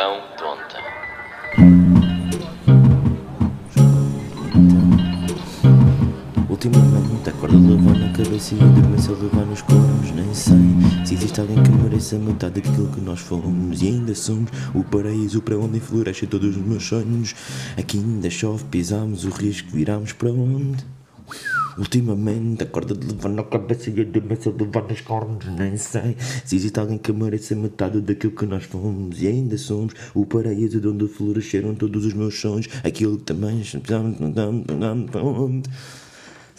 Vão 0.00 0.18
tonta. 0.38 0.78
Ultimamente 6.48 7.28
acorda 7.28 7.54
a 7.54 7.60
levar 7.60 7.98
na 7.98 8.10
cabeça 8.14 8.54
e 8.54 8.62
adormece 8.62 9.10
a 9.10 9.12
levar 9.12 9.44
nos 9.44 9.60
cornos 9.60 10.10
Nem 10.12 10.32
sei 10.32 10.56
se 11.04 11.12
existe 11.12 11.38
alguém 11.38 11.62
que 11.62 11.70
mereça 11.70 12.16
metade 12.16 12.62
daquilo 12.62 12.88
que 12.88 13.00
nós 13.02 13.20
fomos 13.20 13.82
E 13.82 13.88
ainda 13.88 14.14
somos 14.14 14.50
o 14.74 14.82
paraíso 14.82 15.42
para 15.42 15.58
onde 15.58 15.78
florescem 15.80 16.26
todos 16.26 16.56
os 16.56 16.64
meus 16.64 16.82
sonhos 16.82 17.34
Aqui 17.76 17.98
ainda 17.98 18.30
chove, 18.30 18.64
pisamos 18.70 19.26
o 19.26 19.28
risco, 19.28 19.68
viramos 19.70 20.14
para 20.14 20.30
onde? 20.30 20.82
Ultimamente 21.80 22.62
acorda 22.62 22.94
de 22.94 23.06
levar 23.06 23.30
na 23.30 23.42
cabeça 23.42 23.88
e 23.88 24.02
adormece 24.02 24.50
a 24.50 24.52
levar 24.52 24.82
nos 24.86 25.00
cornos 25.00 25.46
Nem 25.46 25.78
sei. 25.78 26.14
Se 26.44 26.54
existe 26.54 26.78
alguém 26.78 26.98
que 26.98 27.10
mereça 27.10 27.56
metade 27.56 28.02
daquilo 28.02 28.34
que 28.34 28.44
nós 28.44 28.64
fomos 28.64 29.20
E 29.22 29.26
ainda 29.26 29.56
somos 29.56 29.94
o 30.14 30.26
paraíso 30.26 30.78
de 30.78 30.86
onde 30.86 31.08
floresceram 31.08 31.74
todos 31.74 32.04
os 32.04 32.12
meus 32.12 32.38
sonhos 32.38 32.68
Aquilo 32.84 33.16
que 33.16 33.24
também... 33.24 33.62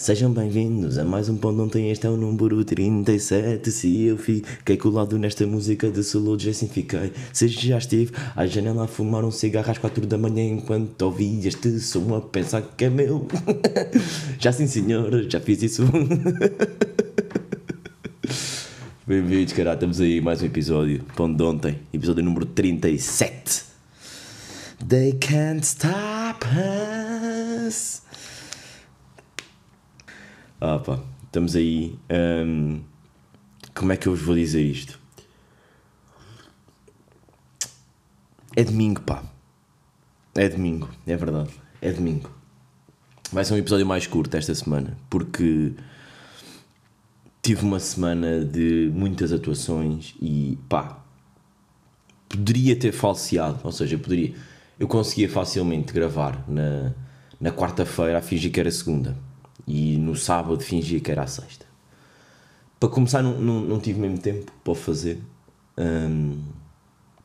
Sejam 0.02 0.34
bem-vindos 0.34 0.98
a 0.98 1.06
mais 1.06 1.30
um 1.30 1.38
Pão 1.38 1.56
Ontem, 1.60 1.92
este 1.92 2.08
é 2.08 2.10
o 2.10 2.18
número 2.18 2.66
37 2.66 3.72
Se 3.72 4.06
eu 4.06 4.18
fiquei 4.18 4.76
colado 4.76 5.16
nesta 5.20 5.46
música 5.46 5.92
de 5.92 6.04
saúde, 6.04 6.50
assim 6.50 6.68
fiquei. 6.68 7.14
Se 7.32 7.48
já 7.48 7.78
estive 7.78 8.12
à 8.36 8.48
janela 8.48 8.86
a 8.86 8.88
fumar 8.88 9.24
um 9.24 9.30
cigarro 9.30 9.70
às 9.70 9.78
4 9.78 10.08
da 10.08 10.18
manhã 10.18 10.42
Enquanto 10.44 11.04
ouvi 11.04 11.46
este 11.48 11.80
som 11.80 12.16
a 12.16 12.22
pensar 12.22 12.64
que 12.64 12.86
é 12.86 12.90
meu. 12.90 13.28
Já 14.42 14.52
sim 14.52 14.66
senhor, 14.66 15.30
já 15.30 15.40
fiz 15.40 15.62
isso. 15.62 15.84
Bem-vindos, 19.06 19.54
caralho, 19.54 19.76
estamos 19.76 20.02
aí, 20.02 20.20
mais 20.20 20.42
um 20.42 20.48
episódio 20.48 21.06
Pão 21.16 21.32
de 21.32 21.44
Ontem, 21.44 21.78
episódio 21.94 22.24
número 22.24 22.48
37 22.48 23.66
They 24.90 25.14
can't 25.14 25.64
stop 25.64 26.44
us 27.68 28.02
ah 30.62 30.78
pá, 30.78 31.00
estamos 31.26 31.56
aí. 31.56 31.98
hum, 32.46 32.82
como 33.74 33.92
é 33.92 33.98
que 33.98 34.08
eu 34.08 34.16
vos 34.16 34.22
vou 34.22 34.36
dizer 34.36 34.62
isto? 34.62 35.00
É 38.56 38.64
domingo, 38.64 39.02
pá. 39.02 39.24
É 40.36 40.48
domingo, 40.48 40.88
é 41.08 41.18
verdade. 41.18 41.50
É 41.82 41.92
domingo. 41.92 42.30
Vai 43.32 43.44
ser 43.44 43.54
um 43.56 43.58
episódio 43.58 43.86
mais 43.86 44.06
curto 44.06 44.36
esta 44.38 44.54
semana, 44.54 44.98
porque 45.10 45.74
tive 47.42 47.64
uma 47.64 47.80
semana 47.80 48.46
de 48.46 48.92
muitas 48.94 49.32
atuações 49.32 50.14
e 50.22 50.60
pá, 50.70 51.04
poderia 52.30 52.76
ter 52.76 52.92
falseado, 52.92 53.60
ou 53.64 53.72
seja, 53.72 53.98
poderia, 53.98 54.36
eu 54.78 54.88
conseguia 54.88 55.30
facilmente 55.30 55.92
gravar 55.92 56.44
na, 56.48 56.94
na 57.40 57.52
quarta-feira 57.52 58.20
a 58.20 58.22
fingir 58.22 58.52
que 58.52 58.60
era 58.60 58.70
segunda 58.70 59.18
e 59.68 59.98
no 59.98 60.16
sábado 60.16 60.60
fingia 60.60 61.00
que 61.00 61.12
era 61.12 61.24
a 61.24 61.28
sexta. 61.28 61.66
Para 62.80 62.90
começar, 62.90 63.22
não, 63.22 63.40
não, 63.40 63.62
não 63.62 63.80
tive 63.80 64.00
mesmo 64.00 64.18
tempo 64.18 64.52
para 64.64 64.76
fazer. 64.76 65.20
Hum, 65.78 66.40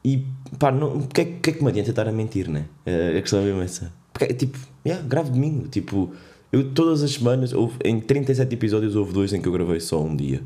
e 0.04 0.24
pá, 0.58 0.70
o 0.70 1.08
que, 1.08 1.20
é, 1.20 1.24
que 1.24 1.50
é 1.50 1.52
que 1.54 1.62
me 1.62 1.70
adianta 1.70 1.90
estar 1.90 2.06
a 2.06 2.12
mentir, 2.12 2.48
né? 2.48 2.66
A 2.84 3.20
questão 3.20 3.40
é 3.40 3.44
mesmo 3.44 3.62
essa. 3.62 3.92
Porque, 4.12 4.32
tipo, 4.34 4.58
yeah, 4.86 5.04
grave 5.06 5.30
domingo. 5.30 5.66
Tipo, 5.68 6.12
eu 6.52 6.72
todas 6.72 7.02
as 7.02 7.12
semanas, 7.12 7.52
houve, 7.52 7.76
em 7.84 7.98
37 7.98 8.54
episódios, 8.54 8.94
houve 8.94 9.12
dois 9.12 9.32
em 9.32 9.40
que 9.40 9.48
eu 9.48 9.52
gravei 9.52 9.80
só 9.80 10.02
um 10.02 10.14
dia. 10.14 10.42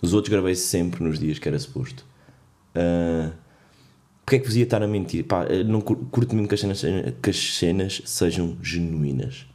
Os 0.00 0.14
outros 0.14 0.30
gravei 0.30 0.54
sempre 0.54 1.04
nos 1.04 1.18
dias 1.18 1.38
que 1.38 1.46
era 1.46 1.58
suposto. 1.58 2.06
Uh, 2.74 3.32
porque 4.24 4.36
é 4.36 4.38
que 4.38 4.46
vos 4.46 4.56
ia 4.56 4.62
estar 4.64 4.82
a 4.82 4.86
mentir? 4.86 5.24
Pá, 5.24 5.46
não 5.66 5.80
curto 5.80 6.34
mesmo 6.34 6.48
que 6.48 6.54
as 6.54 6.60
cenas, 6.60 6.82
que 7.20 7.30
as 7.30 7.36
cenas 7.36 8.02
sejam 8.04 8.56
genuínas 8.62 9.51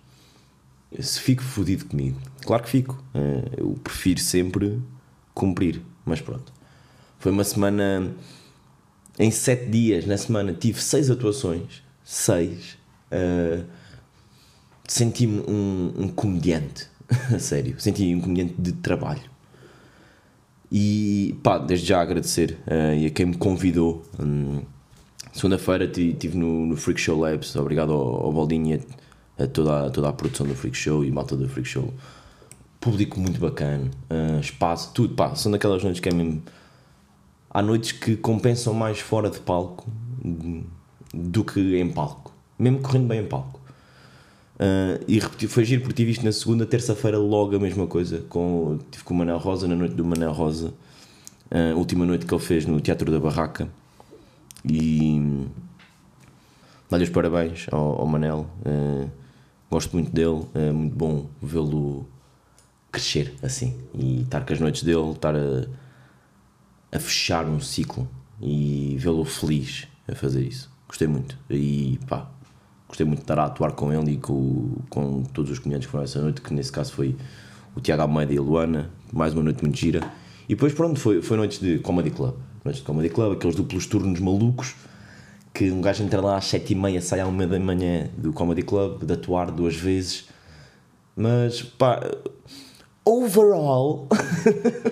se 0.99 1.19
fico 1.19 1.43
fodido 1.43 1.85
comigo. 1.85 2.19
Claro 2.45 2.63
que 2.63 2.69
fico. 2.69 3.03
Eh, 3.13 3.51
eu 3.57 3.77
prefiro 3.83 4.19
sempre 4.19 4.79
cumprir. 5.33 5.81
Mas 6.05 6.21
pronto. 6.21 6.51
Foi 7.19 7.31
uma 7.31 7.43
semana. 7.43 8.13
Em 9.19 9.31
sete 9.31 9.65
dias, 9.69 10.05
na 10.05 10.17
semana, 10.17 10.53
tive 10.53 10.81
seis 10.81 11.09
atuações. 11.09 11.83
Seis. 12.03 12.77
Uh, 13.11 13.65
Senti-me 14.87 15.39
um, 15.41 15.93
um 15.97 16.07
comediante. 16.07 16.87
A 17.33 17.39
sério. 17.39 17.75
Senti 17.79 18.13
um 18.15 18.21
comediante 18.21 18.55
de 18.57 18.73
trabalho. 18.73 19.29
E 20.71 21.35
pá, 21.41 21.57
desde 21.57 21.87
já 21.87 22.01
agradecer 22.01 22.57
uh, 22.67 22.93
e 22.93 23.07
a 23.07 23.09
quem 23.09 23.25
me 23.27 23.37
convidou. 23.37 24.05
Um, 24.19 24.61
Segunda-feira 25.33 25.85
estive 25.85 26.35
no, 26.37 26.65
no 26.65 26.75
Freak 26.75 26.99
Show 26.99 27.19
Labs. 27.19 27.55
Obrigado 27.55 27.93
ao, 27.93 28.25
ao 28.25 28.33
Baldinho 28.33 28.81
a 29.37 29.47
toda, 29.47 29.87
a, 29.87 29.89
toda 29.89 30.09
a 30.09 30.13
produção 30.13 30.45
do 30.47 30.55
Freak 30.55 30.75
Show 30.75 31.03
e 31.03 31.11
malta 31.11 31.35
do 31.35 31.47
Freak 31.47 31.67
Show. 31.67 31.93
Público 32.79 33.19
muito 33.19 33.39
bacana, 33.39 33.89
uh, 34.09 34.39
espaço, 34.39 34.91
tudo, 34.93 35.15
pá, 35.15 35.35
são 35.35 35.51
daquelas 35.51 35.83
noites 35.83 35.99
que 35.99 36.09
é 36.09 36.13
mesmo. 36.13 36.41
Há 37.49 37.61
noites 37.61 37.91
que 37.91 38.15
compensam 38.15 38.73
mais 38.73 38.99
fora 38.99 39.29
de 39.29 39.39
palco 39.39 39.89
do 41.13 41.43
que 41.43 41.79
em 41.79 41.89
palco, 41.89 42.31
mesmo 42.57 42.79
correndo 42.79 43.07
bem 43.07 43.21
em 43.21 43.25
palco. 43.25 43.59
Uh, 44.57 45.03
e 45.07 45.19
repeti, 45.19 45.47
foi 45.47 45.63
giro 45.65 45.81
porque 45.81 45.95
tive 45.95 46.11
isto 46.11 46.25
na 46.25 46.31
segunda, 46.31 46.65
terça-feira, 46.65 47.17
logo 47.17 47.55
a 47.55 47.59
mesma 47.59 47.87
coisa. 47.87 48.23
Com, 48.29 48.79
tive 48.91 49.03
com 49.03 49.13
o 49.13 49.17
Manel 49.17 49.37
Rosa 49.37 49.67
na 49.67 49.75
noite 49.75 49.95
do 49.95 50.03
Manel 50.03 50.31
Rosa, 50.31 50.73
uh, 51.51 51.77
última 51.77 52.05
noite 52.05 52.25
que 52.25 52.33
ele 52.33 52.43
fez 52.43 52.65
no 52.65 52.79
Teatro 52.79 53.11
da 53.11 53.19
Barraca. 53.19 53.67
E 54.65 55.45
dá-lhe 56.89 57.03
os 57.03 57.09
parabéns 57.09 57.67
ao, 57.71 58.01
ao 58.01 58.07
Manel. 58.07 58.47
Uh, 58.65 59.09
gosto 59.69 59.93
muito 59.93 60.11
dele, 60.11 60.45
é 60.53 60.71
muito 60.71 60.95
bom 60.95 61.27
vê-lo 61.41 62.07
crescer 62.91 63.35
assim 63.43 63.75
e 63.93 64.21
estar 64.21 64.45
com 64.45 64.53
as 64.53 64.59
noites 64.59 64.83
dele, 64.83 65.11
estar 65.11 65.35
a, 65.35 65.67
a 66.91 66.99
fechar 66.99 67.45
um 67.45 67.59
ciclo 67.59 68.07
e 68.41 68.95
vê-lo 68.99 69.25
feliz 69.25 69.87
a 70.07 70.15
fazer 70.15 70.43
isso. 70.43 70.69
Gostei 70.87 71.07
muito 71.07 71.37
e 71.49 71.99
pá, 72.07 72.29
gostei 72.87 73.05
muito 73.05 73.19
de 73.19 73.23
estar 73.23 73.39
a 73.39 73.45
atuar 73.45 73.73
com 73.73 73.91
ele 73.91 74.13
e 74.13 74.17
com, 74.17 74.71
com 74.89 75.23
todos 75.23 75.51
os 75.51 75.59
comediantes 75.59 75.87
que 75.87 75.91
foram 75.91 76.03
essa 76.03 76.21
noite, 76.21 76.41
que 76.41 76.53
nesse 76.53 76.71
caso 76.71 76.93
foi 76.93 77.15
o 77.75 77.81
Tiago 77.81 78.03
Almeida 78.03 78.33
e 78.33 78.37
a 78.37 78.41
Luana, 78.41 78.89
mais 79.11 79.33
uma 79.33 79.43
noite 79.43 79.61
muito 79.61 79.77
gira. 79.77 80.01
E 80.49 80.55
depois 80.55 80.73
pronto, 80.73 80.99
foi, 80.99 81.21
foi 81.21 81.35
noites 81.35 81.59
de 81.59 81.79
Comedy 81.79 82.09
Club. 82.09 82.35
Noites 82.63 82.81
de 82.81 82.87
Comedy 82.87 83.09
Club, 83.09 83.33
aqueles 83.33 83.55
duplos 83.55 83.85
turnos 83.85 84.19
malucos 84.19 84.75
que 85.57 85.71
um 85.71 85.81
gajo 85.81 86.03
entra 86.03 86.21
lá 86.21 86.37
às 86.37 86.45
sete 86.45 86.73
e 86.73 86.75
meia, 86.75 87.01
sai 87.01 87.19
à 87.19 87.25
uma 87.25 87.47
da 87.47 87.59
manhã 87.59 88.07
do 88.15 88.31
Comedy 88.31 88.61
Club, 88.61 89.03
de 89.03 89.11
atuar 89.11 89.49
duas 89.49 89.75
vezes. 89.75 90.25
Mas, 91.15 91.63
pá, 91.63 91.99
overall, 93.03 94.07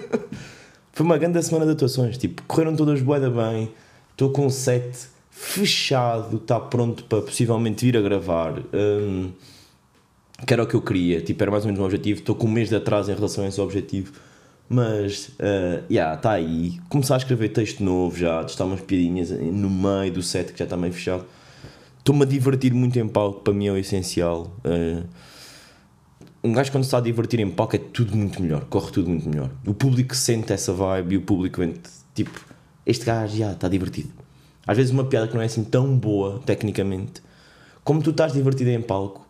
foi 0.92 1.06
uma 1.06 1.20
grande 1.20 1.44
semana 1.44 1.66
de 1.66 1.74
atuações. 1.74 2.18
Tipo, 2.18 2.42
correram 2.48 2.76
todas 2.76 3.00
boeda 3.00 3.30
bem, 3.30 3.72
estou 4.10 4.32
com 4.32 4.48
um 4.48 4.50
set 4.50 5.08
fechado, 5.30 6.38
está 6.38 6.60
pronto 6.60 7.04
para 7.04 7.22
possivelmente 7.22 7.86
vir 7.86 7.96
a 7.98 8.02
gravar. 8.02 8.56
Um, 8.74 9.30
que 10.48 10.52
era 10.52 10.64
o 10.64 10.68
que 10.68 10.74
eu 10.74 10.82
queria, 10.82 11.22
tipo, 11.22 11.44
era 11.44 11.52
mais 11.52 11.64
ou 11.64 11.68
menos 11.68 11.80
um 11.80 11.86
objetivo. 11.86 12.22
Estou 12.22 12.34
com 12.34 12.48
um 12.48 12.52
mês 12.52 12.70
de 12.70 12.76
atraso 12.76 13.12
em 13.12 13.14
relação 13.14 13.44
a 13.44 13.48
esse 13.48 13.62
objetivo 13.62 14.14
mas, 14.68 15.30
uh, 15.40 15.84
yeah, 15.90 16.16
está 16.16 16.32
aí. 16.32 16.80
Começar 16.90 17.16
a 17.16 17.18
escrever 17.18 17.50
texto 17.50 17.84
novo 17.84 18.18
já, 18.18 18.44
testar 18.44 18.66
umas 18.66 18.82
piadinhas 18.82 19.30
no 19.30 19.70
meio 19.70 20.14
do 20.14 20.24
set 20.24 20.52
que 20.52 20.60
já 20.60 20.66
está 20.66 20.76
meio 20.76 20.94
fechado. 20.94 21.26
Estou-me 22.00 22.24
a 22.24 22.26
divertir 22.26 22.74
muito 22.74 22.98
em 23.00 23.08
palco, 23.08 23.42
para 23.42 23.54
mim 23.54 23.68
é 23.68 23.72
o 23.72 23.78
essencial. 23.78 24.56
Uh, 24.64 25.06
um 26.44 26.54
gajo 26.54 26.72
quando 26.72 26.84
está 26.84 27.00
a 27.00 27.02
divertir 27.02 27.40
em 27.40 27.50
palco 27.50 27.76
é 27.76 27.80
tudo 27.80 28.16
muito 28.16 28.42
melhor, 28.42 28.66
corre 28.66 28.92
tudo 28.92 29.10
muito 29.10 29.28
melhor. 29.28 29.50
O 29.66 29.74
público 29.74 30.16
sente 30.16 30.54
essa 30.54 30.72
vibe 30.72 31.16
e 31.16 31.18
o 31.18 31.22
público 31.22 31.60
vem 31.60 31.74
tipo, 32.14 32.40
este 32.86 33.06
gajo 33.06 33.36
já 33.36 33.52
está 33.52 33.68
divertido. 33.68 34.10
Às 34.68 34.78
vezes 34.78 34.92
uma 34.92 35.06
piada 35.06 35.28
que 35.28 35.34
não 35.34 35.42
é 35.42 35.46
assim 35.46 35.64
tão 35.64 35.98
boa, 35.98 36.40
tecnicamente, 36.46 37.22
como 37.84 38.02
tu 38.02 38.12
estás 38.12 38.34
divertido 38.34 38.70
em 38.72 38.82
palco, 38.82 39.26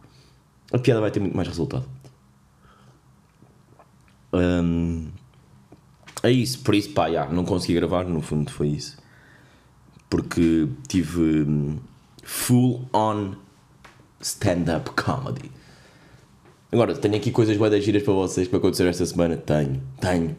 a 0.71 0.77
piada 0.77 1.01
vai 1.01 1.11
ter 1.11 1.19
muito 1.19 1.35
mais 1.35 1.47
resultado. 1.47 1.85
Um, 4.33 5.07
é 6.25 6.31
isso, 6.31 6.59
por 6.59 6.73
isso, 6.73 6.89
pá, 6.89 7.07
yeah, 7.07 7.31
não 7.31 7.45
consegui 7.45 7.75
gravar, 7.75 8.03
no 8.03 8.19
fundo 8.19 8.51
foi 8.51 8.69
isso. 8.69 8.97
Porque 10.09 10.67
tive 10.87 11.21
um, 11.21 11.77
full 12.23 12.87
on 12.91 13.35
stand-up 14.19 14.89
comedy. 14.91 15.51
Agora, 16.71 16.95
tenho 16.95 17.15
aqui 17.15 17.31
coisas 17.31 17.55
boas 17.57 17.83
giras 17.83 18.01
para 18.01 18.13
vocês 18.13 18.47
para 18.47 18.57
acontecer 18.57 18.87
esta 18.87 19.05
semana. 19.05 19.37
Tenho, 19.37 19.83
tenho. 20.01 20.35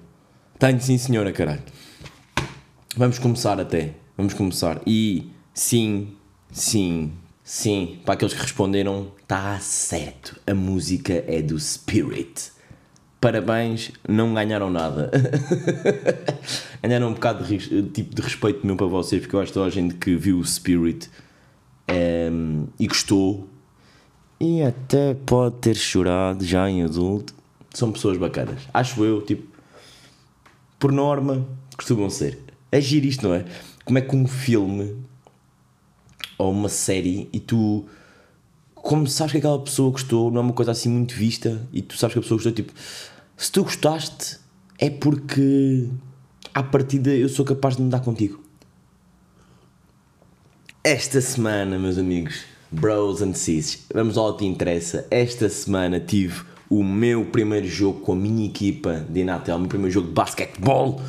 Tenho, 0.59 0.81
sim, 0.81 0.99
senhora, 0.99 1.33
caralho. 1.33 1.63
Vamos 2.97 3.21
começar 3.21 3.61
até. 3.61 3.95
Vamos 4.17 4.35
começar. 4.35 4.81
E 4.85 5.31
sim, 5.55 6.17
sim, 6.51 7.13
sim. 7.45 8.01
Para 8.05 8.15
aqueles 8.15 8.35
que 8.35 8.43
responderam, 8.43 9.13
está 9.23 9.59
certo. 9.61 10.41
A 10.47 10.53
música 10.53 11.25
é 11.29 11.41
do 11.41 11.59
Spirit 11.61 12.56
parabéns, 13.27 13.91
não 14.09 14.33
ganharam 14.33 14.71
nada. 14.71 15.11
ganharam 16.81 17.09
um 17.09 17.13
bocado 17.13 17.43
de, 17.43 17.83
tipo 17.89 18.15
de 18.15 18.23
respeito 18.23 18.65
meu 18.65 18.77
para 18.77 18.87
vocês, 18.87 19.21
porque 19.21 19.35
eu 19.35 19.41
acho 19.41 19.49
que 19.49 19.55
toda 19.55 19.67
a 19.67 19.71
gente 19.71 19.97
que 19.97 20.15
viu 20.15 20.39
o 20.39 20.45
Spirit 20.45 21.11
um, 21.91 22.69
e 22.79 22.87
gostou 22.87 23.49
e 24.39 24.63
até 24.63 25.15
pode 25.15 25.57
ter 25.57 25.75
chorado 25.75 26.45
já 26.45 26.71
em 26.71 26.85
adulto, 26.85 27.35
são 27.75 27.91
pessoas 27.91 28.17
bacanas. 28.17 28.61
Acho 28.73 29.05
eu, 29.05 29.21
tipo, 29.21 29.49
por 30.79 30.93
norma, 30.93 31.45
costumam 31.77 32.09
ser. 32.09 32.39
É 32.71 32.81
giro 32.81 33.07
isto, 33.07 33.27
não 33.27 33.35
é? 33.35 33.45
Como 33.85 33.99
é 33.99 34.03
que 34.03 34.15
um 34.15 34.29
filme 34.29 34.97
ou 36.39 36.53
uma 36.53 36.69
série 36.69 37.29
e 37.33 37.41
tu 37.41 37.87
como 38.73 39.05
sabes 39.09 39.33
que 39.33 39.39
aquela 39.39 39.59
pessoa 39.59 39.91
gostou, 39.91 40.31
não 40.31 40.41
é 40.41 40.45
uma 40.45 40.53
coisa 40.53 40.71
assim 40.71 40.89
muito 40.89 41.13
vista 41.13 41.61
e 41.73 41.83
tu 41.83 41.97
sabes 41.97 42.13
que 42.13 42.21
a 42.21 42.23
pessoa 42.23 42.37
gostou, 42.37 42.53
tipo, 42.53 42.73
se 43.37 43.53
tu 43.53 43.65
gostaste 43.65 44.39
é 44.79 44.89
porque 44.89 45.89
à 46.55 46.63
partida 46.63 47.11
eu 47.11 47.29
sou 47.29 47.45
capaz 47.45 47.77
de 47.77 47.83
mudar 47.83 48.01
contigo. 48.01 48.43
Esta 50.83 51.21
semana, 51.21 51.79
meus 51.79 51.99
amigos, 51.99 52.45
bros 52.71 53.21
and 53.21 53.35
sis, 53.35 53.85
vamos 53.93 54.17
ao 54.17 54.37
que 54.37 54.47
interessa. 54.47 55.07
Esta 55.11 55.49
semana 55.49 56.01
tive 56.01 56.43
o 56.71 56.83
meu 56.83 57.27
primeiro 57.27 57.67
jogo 57.67 58.01
com 58.01 58.13
a 58.13 58.17
minha 58.17 58.47
equipa 58.47 59.05
de 59.09 59.21
Inatel, 59.21 59.57
o 59.57 59.59
meu 59.59 59.69
primeiro 59.69 59.93
jogo 59.93 60.09
de 60.09 60.15
basquetebol. 60.15 61.01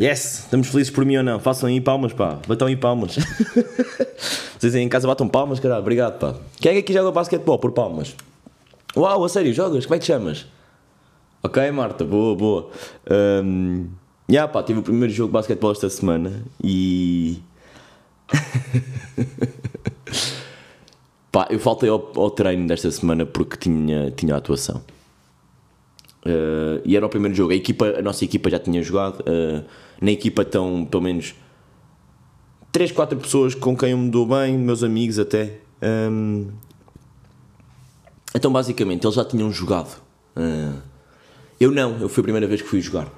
Yes! 0.00 0.40
Estamos 0.44 0.68
felizes 0.68 0.92
por 0.92 1.04
mim 1.04 1.16
ou 1.18 1.22
não? 1.22 1.38
Façam 1.38 1.68
aí 1.68 1.80
palmas, 1.80 2.12
pá. 2.12 2.38
Batam 2.46 2.68
aí 2.68 2.76
palmas. 2.76 3.16
Vocês 4.58 4.74
aí 4.74 4.82
em 4.82 4.88
casa 4.88 5.06
batam 5.06 5.28
palmas, 5.28 5.60
caralho. 5.60 5.80
Obrigado, 5.80 6.18
pá. 6.18 6.34
Quem 6.56 6.70
é 6.70 6.74
que 6.74 6.80
aqui 6.80 6.92
joga 6.92 7.12
basquetebol 7.12 7.58
por 7.58 7.72
palmas? 7.72 8.16
Uau, 8.96 9.24
a 9.24 9.28
sério, 9.28 9.52
jogas? 9.52 9.86
Como 9.86 9.94
é 9.94 9.98
que 9.98 10.04
te 10.04 10.08
chamas? 10.08 10.46
Ok, 11.40 11.70
Marta, 11.70 12.04
boa, 12.04 12.34
boa. 12.34 12.70
Um, 13.08 13.86
yeah, 14.28 14.52
pá, 14.52 14.60
tive 14.60 14.80
o 14.80 14.82
primeiro 14.82 15.12
jogo 15.12 15.28
de 15.28 15.34
basquetebol 15.34 15.70
esta 15.70 15.88
semana 15.88 16.42
e. 16.62 17.40
pá, 21.30 21.46
eu 21.48 21.60
faltei 21.60 21.88
ao, 21.88 22.10
ao, 22.16 22.30
treino 22.30 22.66
desta 22.66 22.90
semana 22.90 23.24
porque 23.24 23.56
tinha, 23.56 24.10
tinha 24.10 24.34
atuação. 24.34 24.82
Uh, 26.26 26.82
e 26.84 26.96
era 26.96 27.06
o 27.06 27.08
primeiro 27.08 27.36
jogo. 27.36 27.52
A, 27.52 27.54
equipa, 27.54 27.86
a 27.86 28.02
nossa 28.02 28.24
equipa 28.24 28.50
já 28.50 28.58
tinha 28.58 28.82
jogado. 28.82 29.20
Uh, 29.20 29.64
na 30.00 30.10
equipa 30.10 30.42
estão 30.42 30.84
pelo 30.84 31.04
menos 31.04 31.36
3, 32.72 32.90
4 32.90 33.16
pessoas 33.16 33.54
com 33.54 33.76
quem 33.76 33.92
eu 33.92 33.98
me 33.98 34.10
dou 34.10 34.26
bem, 34.26 34.58
meus 34.58 34.82
amigos 34.82 35.20
até. 35.20 35.60
Um, 35.80 36.48
então 38.34 38.52
basicamente 38.52 39.06
eles 39.06 39.14
já 39.14 39.24
tinham 39.24 39.52
jogado. 39.52 40.02
Uh, 40.36 40.97
eu 41.60 41.70
não, 41.70 41.98
eu 42.00 42.08
fui 42.08 42.20
a 42.20 42.24
primeira 42.24 42.46
vez 42.46 42.62
que 42.62 42.68
fui 42.68 42.80
jogar. 42.80 43.08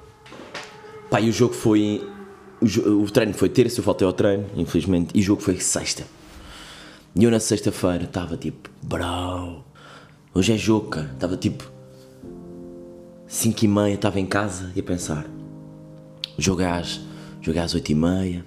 Pá, 1.10 1.20
e 1.20 1.28
o 1.28 1.32
jogo 1.32 1.54
foi. 1.54 2.06
O, 2.60 3.02
o 3.02 3.10
treino 3.10 3.34
foi 3.34 3.48
terça, 3.48 3.81
eu 3.81 3.84
faltei 3.84 4.06
ao 4.06 4.12
treino, 4.12 4.46
infelizmente, 4.56 5.10
e 5.14 5.20
o 5.20 5.22
jogo 5.22 5.42
foi 5.42 5.58
sexta. 5.58 6.04
E 7.14 7.25
eu 7.25 7.31
na 7.31 7.40
sexta-feira 7.40 8.04
estava 8.04 8.37
tipo, 8.37 8.70
bro, 8.82 9.64
hoje 10.34 10.52
é 10.52 10.56
jogo, 10.56 10.88
cara. 10.88 11.10
Estava 11.12 11.37
tipo 11.37 11.70
5 13.31 13.64
e 13.64 13.69
meia, 13.69 13.94
estava 13.94 14.19
em 14.19 14.26
casa 14.26 14.72
e 14.75 14.81
a 14.81 14.82
pensar, 14.82 15.25
jogo 16.37 16.62
é 16.62 16.66
às, 16.66 17.00
jogo 17.40 17.58
é 17.58 17.62
às 17.62 17.75
8 17.75 17.92
e 17.92 17.94
meia, 17.94 18.44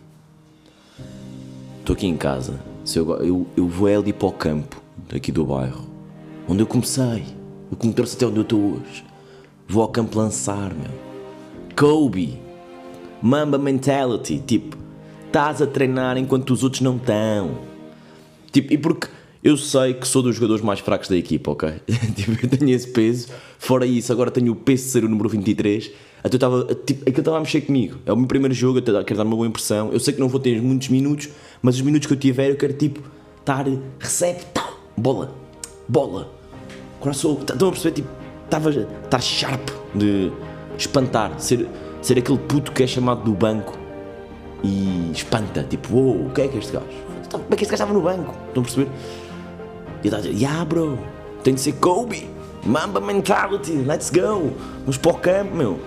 estou 1.80 1.94
aqui 1.94 2.06
em 2.06 2.18
casa, 2.18 2.60
se 2.84 3.00
eu, 3.00 3.10
eu, 3.22 3.48
eu 3.56 3.66
vou 3.66 3.88
ali 3.88 4.12
para 4.12 4.28
o 4.28 4.34
campo 4.34 4.82
daqui 5.08 5.32
do 5.32 5.46
bairro, 5.46 5.88
onde 6.50 6.64
eu 6.64 6.68
comecei, 6.68 7.24
o 7.72 7.78
que 7.78 7.88
me 7.88 7.94
trouxe 7.94 8.18
até 8.18 8.26
onde 8.26 8.40
eu 8.40 8.44
estou 8.44 8.60
hoje. 8.60 9.06
Vou 9.68 9.84
ao 9.84 9.90
campo 9.90 10.18
lançar, 10.18 10.74
meu. 10.74 10.92
Kobe, 11.76 12.40
Mamba 13.22 13.58
Mentality, 13.58 14.40
tipo, 14.40 14.78
estás 15.26 15.62
a 15.62 15.68
treinar 15.68 16.18
enquanto 16.18 16.52
os 16.52 16.64
outros 16.64 16.82
não 16.82 16.98
estão. 16.98 17.58
Tipo, 18.52 18.74
e 18.74 18.78
porque 18.78 19.08
eu 19.44 19.58
sei 19.58 19.94
que 19.94 20.08
sou 20.08 20.22
dos 20.22 20.36
jogadores 20.36 20.64
mais 20.64 20.80
fracos 20.80 21.10
da 21.10 21.18
equipa, 21.18 21.52
ok? 21.52 21.74
tipo, 22.16 22.46
eu 22.46 22.50
tenho 22.50 22.72
esse 22.72 22.88
peso. 22.88 23.30
Fora 23.58 23.86
isso, 23.86 24.12
agora 24.12 24.30
tenho 24.30 24.52
o 24.52 24.56
peso 24.56 24.86
de 24.86 24.90
ser 24.92 25.04
o 25.04 25.10
número 25.10 25.28
23. 25.28 25.92
Então 26.24 26.38
estava, 26.38 26.76
tipo, 26.76 27.02
aquilo 27.02 27.20
estava 27.20 27.38
a 27.38 27.40
mexer 27.40 27.62
comigo. 27.62 27.98
É 28.06 28.14
o 28.14 28.16
meu 28.16 28.28
primeiro 28.28 28.54
jogo, 28.54 28.80
eu 28.80 29.04
quero 29.04 29.18
dar 29.18 29.26
uma 29.26 29.36
boa 29.36 29.48
impressão. 29.48 29.92
Eu 29.92 30.00
sei 30.00 30.14
que 30.14 30.20
não 30.20 30.30
vou 30.30 30.40
ter 30.40 30.62
muitos 30.62 30.88
minutos, 30.90 31.30
mas 31.62 31.76
os 31.76 31.82
minutos 31.82 32.08
que 32.08 32.14
eu 32.14 32.18
tiver, 32.18 32.52
eu 32.52 32.56
quero 32.56 32.74
tipo, 32.74 33.02
estar, 33.40 33.66
recebe, 34.00 34.40
tal, 34.54 34.80
bola, 34.96 35.36
bola. 35.90 36.32
Coração, 37.00 37.38
estão 37.40 37.68
a 37.68 37.72
perceber, 37.72 37.96
tipo, 37.96 38.23
estava, 38.58 38.70
estar 38.70 39.22
sharp 39.22 39.70
de 39.96 40.32
espantar, 40.78 41.40
ser, 41.40 41.68
ser 42.02 42.20
aquele 42.20 42.38
puto 42.38 42.72
que 42.72 42.84
é 42.84 42.88
chamado 42.88 43.24
do 43.24 43.34
banco 43.34 43.78
e 44.64 45.12
espanta, 45.12 45.64
tipo, 45.64 45.96
oh, 45.96 46.28
o 46.28 46.30
que 46.30 46.42
é 46.42 46.48
que 46.48 46.58
este 46.58 46.72
gajo? 46.72 46.86
Como 47.32 47.46
é 47.50 47.56
que 47.56 47.64
este 47.64 47.72
gajo 47.72 47.84
estava 47.84 47.94
no 47.94 48.02
banco? 48.02 48.34
Estão 48.48 48.62
a 48.62 48.66
perceber? 48.66 48.88
E 50.04 50.08
ele 50.08 50.16
está 50.16 50.18
a 50.18 50.22
dizer, 50.22 50.36
yeah 50.36 50.64
bro, 50.64 51.00
tem 51.44 51.56
de 51.56 51.62
ser 51.62 51.74
Kobe, 51.74 52.30
Mamba 52.66 53.02
mentality, 53.02 53.74
let's 53.74 54.10
go, 54.10 54.54
vamos 54.82 54.98
para 54.98 55.12
o 55.12 55.16
campo, 55.16 55.56
meu. 55.56 55.80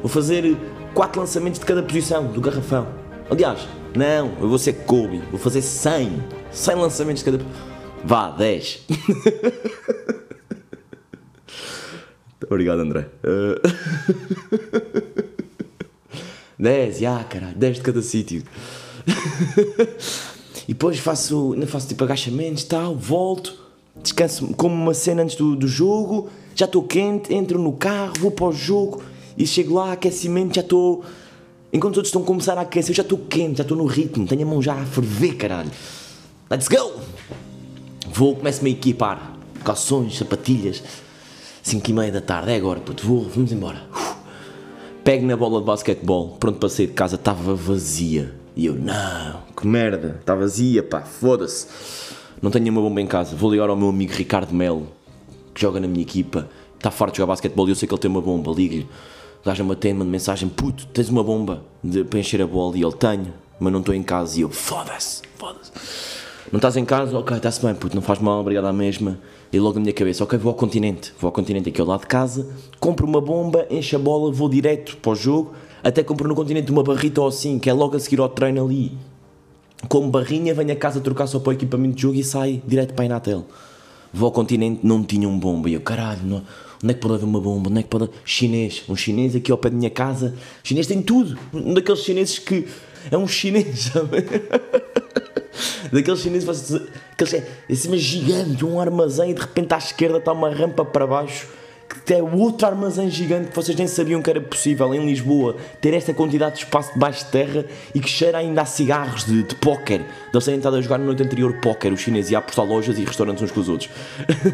Vou 0.00 0.08
fazer 0.08 0.56
quatro 0.94 1.20
lançamentos 1.20 1.58
de 1.58 1.66
cada 1.66 1.82
posição 1.82 2.26
do 2.26 2.40
garrafão. 2.40 2.86
Aliás, 3.28 3.66
não, 3.96 4.32
eu 4.40 4.48
vou 4.48 4.58
ser 4.58 4.74
Kobe, 4.84 5.20
vou 5.30 5.40
fazer 5.40 5.62
100, 5.62 6.22
100 6.52 6.74
lançamentos 6.76 7.24
de 7.24 7.30
cada. 7.30 7.44
Vá, 8.04 8.30
10. 8.30 8.86
Obrigado, 12.50 12.80
André. 12.80 13.08
Uh... 13.24 13.60
10, 16.58 16.98
já, 16.98 17.24
caralho, 17.24 17.56
10 17.56 17.76
de 17.76 17.82
cada 17.82 18.02
sítio. 18.02 18.42
E 20.68 20.72
depois 20.72 21.00
faço, 21.00 21.56
faço 21.66 21.88
tipo 21.88 22.04
agachamentos 22.04 22.62
tal, 22.62 22.94
volto, 22.94 23.58
descanso 24.00 24.54
como 24.56 24.72
uma 24.72 24.94
cena 24.94 25.22
antes 25.24 25.34
do, 25.34 25.56
do 25.56 25.66
jogo, 25.66 26.28
já 26.54 26.64
estou 26.64 26.84
quente, 26.84 27.34
entro 27.34 27.58
no 27.58 27.72
carro, 27.72 28.12
vou 28.20 28.30
para 28.30 28.46
o 28.46 28.52
jogo 28.52 29.02
e 29.36 29.44
chego 29.44 29.74
lá, 29.74 29.92
aquecimento, 29.92 30.54
já 30.54 30.60
estou. 30.60 31.04
Enquanto 31.72 31.94
os 31.94 31.98
outros 31.98 32.10
estão 32.10 32.22
a 32.22 32.24
começar 32.24 32.56
a 32.56 32.60
aquecer, 32.60 32.92
eu 32.92 32.94
já 32.94 33.02
estou 33.02 33.18
quente, 33.18 33.58
já 33.58 33.62
estou 33.62 33.76
no 33.76 33.84
ritmo, 33.84 34.28
tenho 34.28 34.42
a 34.42 34.46
mão 34.46 34.62
já 34.62 34.74
a 34.74 34.84
ferver, 34.86 35.34
caralho. 35.34 35.72
Let's 36.48 36.68
go! 36.68 37.00
Vou, 38.12 38.36
começo-me 38.36 38.70
a 38.70 38.72
equipar. 38.72 39.38
Calções, 39.64 40.18
sapatilhas. 40.18 40.84
5 41.70 41.88
e 41.88 41.92
meia 41.92 42.10
da 42.10 42.20
tarde, 42.20 42.50
é 42.50 42.56
agora, 42.56 42.80
puto, 42.80 43.06
vou, 43.06 43.28
vamos 43.28 43.52
embora. 43.52 43.80
Pego 45.04 45.24
na 45.24 45.36
bola 45.36 45.60
de 45.60 45.66
basquetebol, 45.66 46.36
pronto 46.40 46.58
para 46.58 46.68
sair 46.68 46.88
de 46.88 46.94
casa, 46.94 47.14
estava 47.14 47.54
vazia. 47.54 48.34
E 48.56 48.66
eu, 48.66 48.74
não, 48.74 49.40
que 49.56 49.68
merda, 49.68 50.16
está 50.18 50.34
vazia, 50.34 50.82
pá, 50.82 51.02
foda-se. 51.02 51.68
Não 52.42 52.50
tenho 52.50 52.72
uma 52.72 52.80
bomba 52.80 53.00
em 53.00 53.06
casa. 53.06 53.36
Vou 53.36 53.52
ligar 53.52 53.68
ao 53.68 53.76
meu 53.76 53.88
amigo 53.88 54.12
Ricardo 54.12 54.52
Melo, 54.52 54.88
que 55.54 55.60
joga 55.60 55.78
na 55.78 55.86
minha 55.86 56.02
equipa, 56.02 56.48
está 56.76 56.90
farto 56.90 57.12
de 57.12 57.18
jogar 57.18 57.34
basquetebol 57.34 57.68
e 57.68 57.70
eu 57.70 57.76
sei 57.76 57.86
que 57.86 57.94
ele 57.94 58.00
tem 58.00 58.10
uma 58.10 58.20
bomba. 58.20 58.50
Ligo-lhe, 58.50 58.88
gajo 59.44 59.64
me 59.64 59.70
atende, 59.70 59.98
manda 59.98 60.10
mensagem: 60.10 60.48
puto, 60.48 60.86
tens 60.86 61.08
uma 61.08 61.22
bomba 61.22 61.62
de, 61.84 62.02
para 62.02 62.18
encher 62.18 62.42
a 62.42 62.48
bola? 62.48 62.76
E 62.76 62.82
ele: 62.82 62.94
tenho, 62.94 63.32
mas 63.60 63.72
não 63.72 63.78
estou 63.78 63.94
em 63.94 64.02
casa. 64.02 64.36
E 64.36 64.40
eu: 64.40 64.50
foda-se, 64.50 65.22
foda-se. 65.36 65.70
Não 66.50 66.58
estás 66.58 66.76
em 66.76 66.84
casa? 66.84 67.16
Ok, 67.16 67.36
está-se 67.36 67.64
bem, 67.64 67.76
puto, 67.76 67.94
não 67.94 68.02
faz 68.02 68.18
mal, 68.18 68.40
obrigado 68.40 68.66
à 68.66 68.72
mesma. 68.72 69.20
E 69.52 69.58
logo 69.58 69.74
na 69.74 69.80
minha 69.80 69.92
cabeça, 69.92 70.22
ok, 70.22 70.38
vou 70.38 70.50
ao 70.50 70.56
continente, 70.56 71.12
vou 71.18 71.26
ao 71.28 71.32
continente 71.32 71.68
aqui 71.68 71.80
ao 71.80 71.86
lado 71.86 72.02
de 72.02 72.06
casa, 72.06 72.48
compro 72.78 73.04
uma 73.04 73.20
bomba, 73.20 73.66
encho 73.68 73.96
a 73.96 73.98
bola, 73.98 74.30
vou 74.30 74.48
direto 74.48 74.96
para 74.98 75.10
o 75.10 75.14
jogo, 75.14 75.52
até 75.82 76.04
compro 76.04 76.28
no 76.28 76.36
continente 76.36 76.70
uma 76.70 76.84
barrita 76.84 77.20
ou 77.20 77.26
assim, 77.26 77.58
que 77.58 77.68
é 77.68 77.72
logo 77.72 77.96
a 77.96 78.00
seguir 78.00 78.20
ao 78.20 78.28
treino 78.28 78.64
ali. 78.64 78.96
Como 79.88 80.08
barrinha, 80.08 80.54
venho 80.54 80.72
a 80.72 80.76
casa 80.76 81.00
trocar 81.00 81.26
só 81.26 81.40
para 81.40 81.50
o 81.50 81.52
equipamento 81.52 81.96
de 81.96 82.02
jogo 82.02 82.14
e 82.14 82.22
sai 82.22 82.62
direto 82.64 82.94
para 82.94 83.04
a 83.04 83.06
Inatel. 83.06 83.44
Vou 84.12 84.26
ao 84.26 84.32
continente, 84.32 84.80
não 84.84 85.02
tinha 85.02 85.28
um 85.28 85.38
bomba. 85.38 85.68
E 85.68 85.74
eu, 85.74 85.80
caralho, 85.80 86.20
não, 86.22 86.42
onde 86.82 86.92
é 86.92 86.94
que 86.94 87.00
pode 87.00 87.14
haver 87.14 87.24
uma 87.24 87.40
bomba? 87.40 87.70
Onde 87.70 87.80
é 87.80 87.82
que 87.82 87.88
pode 87.88 88.08
Chinês. 88.24 88.82
Um 88.88 88.94
chinês 88.94 89.34
aqui 89.34 89.50
ao 89.50 89.58
pé 89.58 89.70
da 89.70 89.76
minha 89.76 89.90
casa. 89.90 90.34
Chinês 90.62 90.86
tem 90.86 91.00
tudo. 91.02 91.38
Um 91.52 91.74
daqueles 91.74 92.02
chineses 92.02 92.38
que. 92.38 92.66
É 93.10 93.16
um 93.16 93.26
chinês, 93.26 93.90
sabe? 93.92 94.18
Daqueles 95.92 96.20
chineses, 96.20 96.74
aqueles, 97.12 97.34
é, 97.34 97.46
assim, 97.70 97.96
gigante, 97.96 98.64
um 98.64 98.80
armazém 98.80 99.30
e 99.30 99.34
de 99.34 99.40
repente 99.40 99.74
à 99.74 99.78
esquerda 99.78 100.18
está 100.18 100.32
uma 100.32 100.50
rampa 100.50 100.84
para 100.84 101.06
baixo 101.06 101.48
que 102.04 102.14
é 102.14 102.22
outro 102.22 102.66
armazém 102.66 103.10
gigante 103.10 103.48
que 103.50 103.56
vocês 103.56 103.76
nem 103.76 103.86
sabiam 103.86 104.22
que 104.22 104.30
era 104.30 104.40
possível 104.40 104.94
em 104.94 105.04
Lisboa 105.04 105.56
ter 105.80 105.92
esta 105.94 106.14
quantidade 106.14 106.56
de 106.56 106.64
espaço 106.64 106.92
debaixo 106.92 107.24
de 107.24 107.30
terra 107.30 107.64
e 107.94 108.00
que 108.00 108.08
cheira 108.08 108.38
ainda 108.38 108.62
a 108.62 108.64
cigarros 108.64 109.24
de, 109.24 109.42
de 109.42 109.54
póquer. 109.56 110.02
Eles 110.32 110.44
têm 110.44 110.56
estado 110.56 110.76
a 110.76 110.80
jogar 110.80 110.98
na 110.98 111.04
noite 111.04 111.22
anterior 111.22 111.52
póquer, 111.60 111.92
os 111.92 112.00
chineses, 112.00 112.30
e 112.30 112.36
a 112.36 112.38
apostar 112.38 112.64
lojas 112.64 112.98
e 112.98 113.04
restaurantes 113.04 113.42
uns 113.42 113.50
com 113.50 113.60
os 113.60 113.68
outros. 113.68 113.90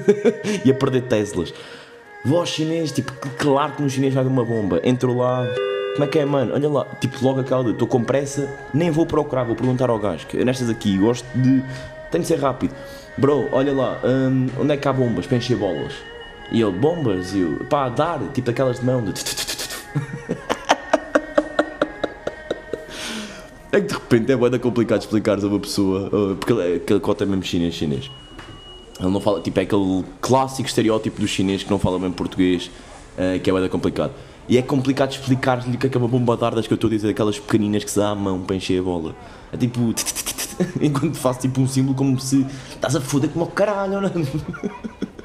e 0.64 0.70
a 0.70 0.74
perder 0.74 1.02
Teslas. 1.02 1.52
Aos 2.24 2.48
chineses, 2.48 2.92
tipo, 2.92 3.12
claro 3.38 3.72
que 3.72 3.82
no 3.82 3.88
chinês 3.88 4.12
vai 4.12 4.24
uma 4.24 4.44
bomba. 4.44 4.80
Entro 4.82 5.16
lá, 5.16 5.46
como 5.96 6.04
é 6.04 6.08
que 6.08 6.18
é, 6.18 6.24
mano? 6.26 6.52
Olha 6.52 6.68
lá, 6.68 6.84
tipo, 7.00 7.16
logo 7.24 7.40
aquela 7.40 7.64
de 7.64 7.70
estou 7.70 7.88
com 7.88 8.04
pressa, 8.04 8.54
nem 8.72 8.90
vou 8.90 9.06
procurar, 9.06 9.44
vou 9.44 9.56
perguntar 9.56 9.88
ao 9.88 9.98
gajo. 9.98 10.26
Que 10.26 10.44
nestas 10.44 10.68
aqui 10.68 10.98
gosto 10.98 11.26
de. 11.34 11.62
tem 12.10 12.20
de 12.20 12.26
ser 12.26 12.38
rápido. 12.38 12.74
Bro, 13.16 13.48
olha 13.50 13.72
lá, 13.72 13.98
hum, 14.04 14.46
onde 14.60 14.74
é 14.74 14.76
que 14.76 14.86
há 14.86 14.92
bombas 14.92 15.26
para 15.26 15.38
encher 15.38 15.56
bolas? 15.56 15.94
E 16.52 16.60
ele, 16.60 16.72
bombas, 16.72 17.34
e 17.34 17.40
eu, 17.40 17.64
pá, 17.70 17.88
dar, 17.88 18.20
tipo 18.34 18.50
aquelas 18.50 18.78
de 18.78 18.84
mão. 18.84 19.02
De... 19.02 19.12
É 23.72 23.80
que 23.80 23.88
de 23.88 23.92
repente 23.92 24.32
é 24.32 24.36
bem 24.36 24.58
complicado 24.58 25.00
explicares 25.00 25.44
a 25.44 25.48
uma 25.48 25.60
pessoa, 25.60 26.06
uh, 26.06 26.36
porque 26.36 26.50
ele, 26.50 26.76
aquele 26.76 26.98
cota 26.98 27.24
é 27.24 27.26
mesmo 27.26 27.42
chinês, 27.42 27.74
chinês. 27.74 28.10
Ele 28.98 29.10
não 29.10 29.20
fala, 29.20 29.42
tipo, 29.42 29.58
é 29.58 29.64
aquele 29.64 30.02
clássico 30.18 30.66
estereótipo 30.66 31.20
do 31.20 31.28
chinês 31.28 31.62
que 31.62 31.70
não 31.70 31.78
fala 31.78 31.98
bem 31.98 32.10
português, 32.10 32.70
uh, 33.18 33.38
que 33.38 33.50
é 33.50 33.52
bem 33.52 33.68
complicado. 33.68 34.12
E 34.48 34.56
é 34.56 34.62
complicado 34.62 35.10
explicar-lhe 35.10 35.76
que 35.76 35.88
que 35.88 35.96
é 35.96 36.00
bomba 36.00 36.36
dardas 36.36 36.66
que 36.66 36.72
eu 36.72 36.76
estou 36.76 36.88
a 36.88 36.90
dizer, 36.90 37.10
aquelas 37.10 37.38
pequeninas 37.38 37.82
que 37.82 37.90
se 37.90 37.98
dá 37.98 38.10
à 38.10 38.14
mão 38.14 38.40
para 38.40 38.56
encher 38.56 38.80
a 38.80 38.82
bola. 38.82 39.14
É 39.52 39.56
tipo. 39.56 39.92
Enquanto 40.80 41.16
faço 41.16 41.40
tipo 41.40 41.60
um 41.60 41.66
símbolo 41.66 41.94
como 41.94 42.18
se 42.18 42.46
estás 42.70 42.96
a 42.96 43.00
foder 43.00 43.28
como 43.30 43.44
o 43.44 43.48
caralho, 43.48 44.00
não 44.00 44.08
é? 44.08 44.12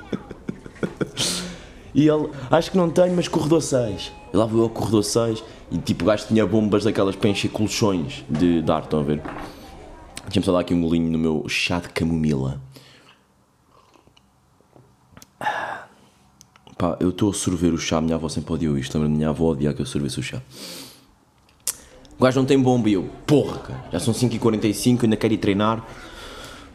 E 1.93 2.07
ele, 2.07 2.29
acho 2.49 2.71
que 2.71 2.77
não 2.77 2.89
tenho, 2.89 3.13
mas 3.15 3.27
corredor 3.27 3.61
6. 3.61 4.13
E 4.33 4.37
lá 4.37 4.45
vou 4.45 4.63
eu 4.63 4.69
corredor 4.69 5.03
6 5.03 5.43
e 5.71 5.77
tipo 5.77 6.05
o 6.05 6.07
gajo 6.07 6.25
tinha 6.27 6.45
bombas 6.45 6.85
daquelas 6.85 7.15
para 7.15 7.29
encher 7.29 7.49
colchões 7.49 8.23
de 8.29 8.61
dar, 8.61 8.83
estão 8.83 9.01
a 9.01 9.03
ver? 9.03 9.21
Deixa-me 10.23 10.45
só 10.45 10.53
dar 10.53 10.59
aqui 10.59 10.73
um 10.73 10.81
golinho 10.81 11.11
no 11.11 11.17
meu 11.17 11.45
chá 11.49 11.79
de 11.79 11.89
camomila. 11.89 12.61
Pá, 16.81 16.97
eu 16.99 17.09
estou 17.09 17.29
a 17.29 17.33
sorver 17.33 17.71
o 17.71 17.77
chá, 17.77 18.01
minha 18.01 18.15
avó 18.15 18.27
sempre 18.27 18.51
odiou 18.53 18.75
isto, 18.75 18.97
lembra? 18.97 19.07
Minha 19.07 19.29
avó 19.29 19.51
odiava 19.51 19.75
que 19.75 19.83
eu 19.83 19.85
sorvesse 19.85 20.19
o 20.19 20.23
chá. 20.23 20.41
O 22.17 22.23
gajo 22.23 22.39
não 22.39 22.45
tem 22.47 22.59
bomba 22.59 22.89
e 22.89 22.93
eu, 22.93 23.07
porra, 23.27 23.59
cara, 23.59 23.85
já 23.93 23.99
são 23.99 24.11
5h45, 24.11 25.03
ainda 25.03 25.15
quero 25.15 25.31
ir 25.31 25.37
treinar. 25.37 25.85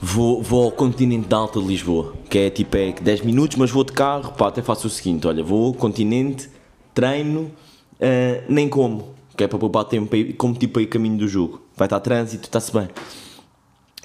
Vou, 0.00 0.40
vou 0.40 0.66
ao 0.66 0.70
continente 0.70 1.26
da 1.26 1.38
Alta 1.38 1.58
de 1.58 1.66
Lisboa, 1.66 2.14
que 2.30 2.38
é 2.38 2.50
tipo 2.50 2.76
é 2.76 2.92
10 2.92 3.22
minutos, 3.22 3.56
mas 3.56 3.72
vou 3.72 3.82
de 3.82 3.92
carro, 3.94 4.32
pá, 4.34 4.46
até 4.46 4.62
faço 4.62 4.86
o 4.86 4.90
seguinte, 4.90 5.26
olha, 5.26 5.42
vou 5.42 5.66
ao 5.66 5.74
continente, 5.74 6.48
treino, 6.94 7.50
uh, 7.94 8.44
nem 8.48 8.68
como, 8.68 9.08
que 9.36 9.42
é 9.42 9.48
para 9.48 9.58
poupar 9.58 9.86
tempo, 9.86 10.14
como 10.38 10.54
tipo 10.54 10.78
aí 10.78 10.86
caminho 10.86 11.18
do 11.18 11.26
jogo. 11.26 11.62
Vai 11.76 11.86
estar 11.86 11.98
trânsito, 11.98 12.44
está-se 12.44 12.72
bem. 12.72 12.88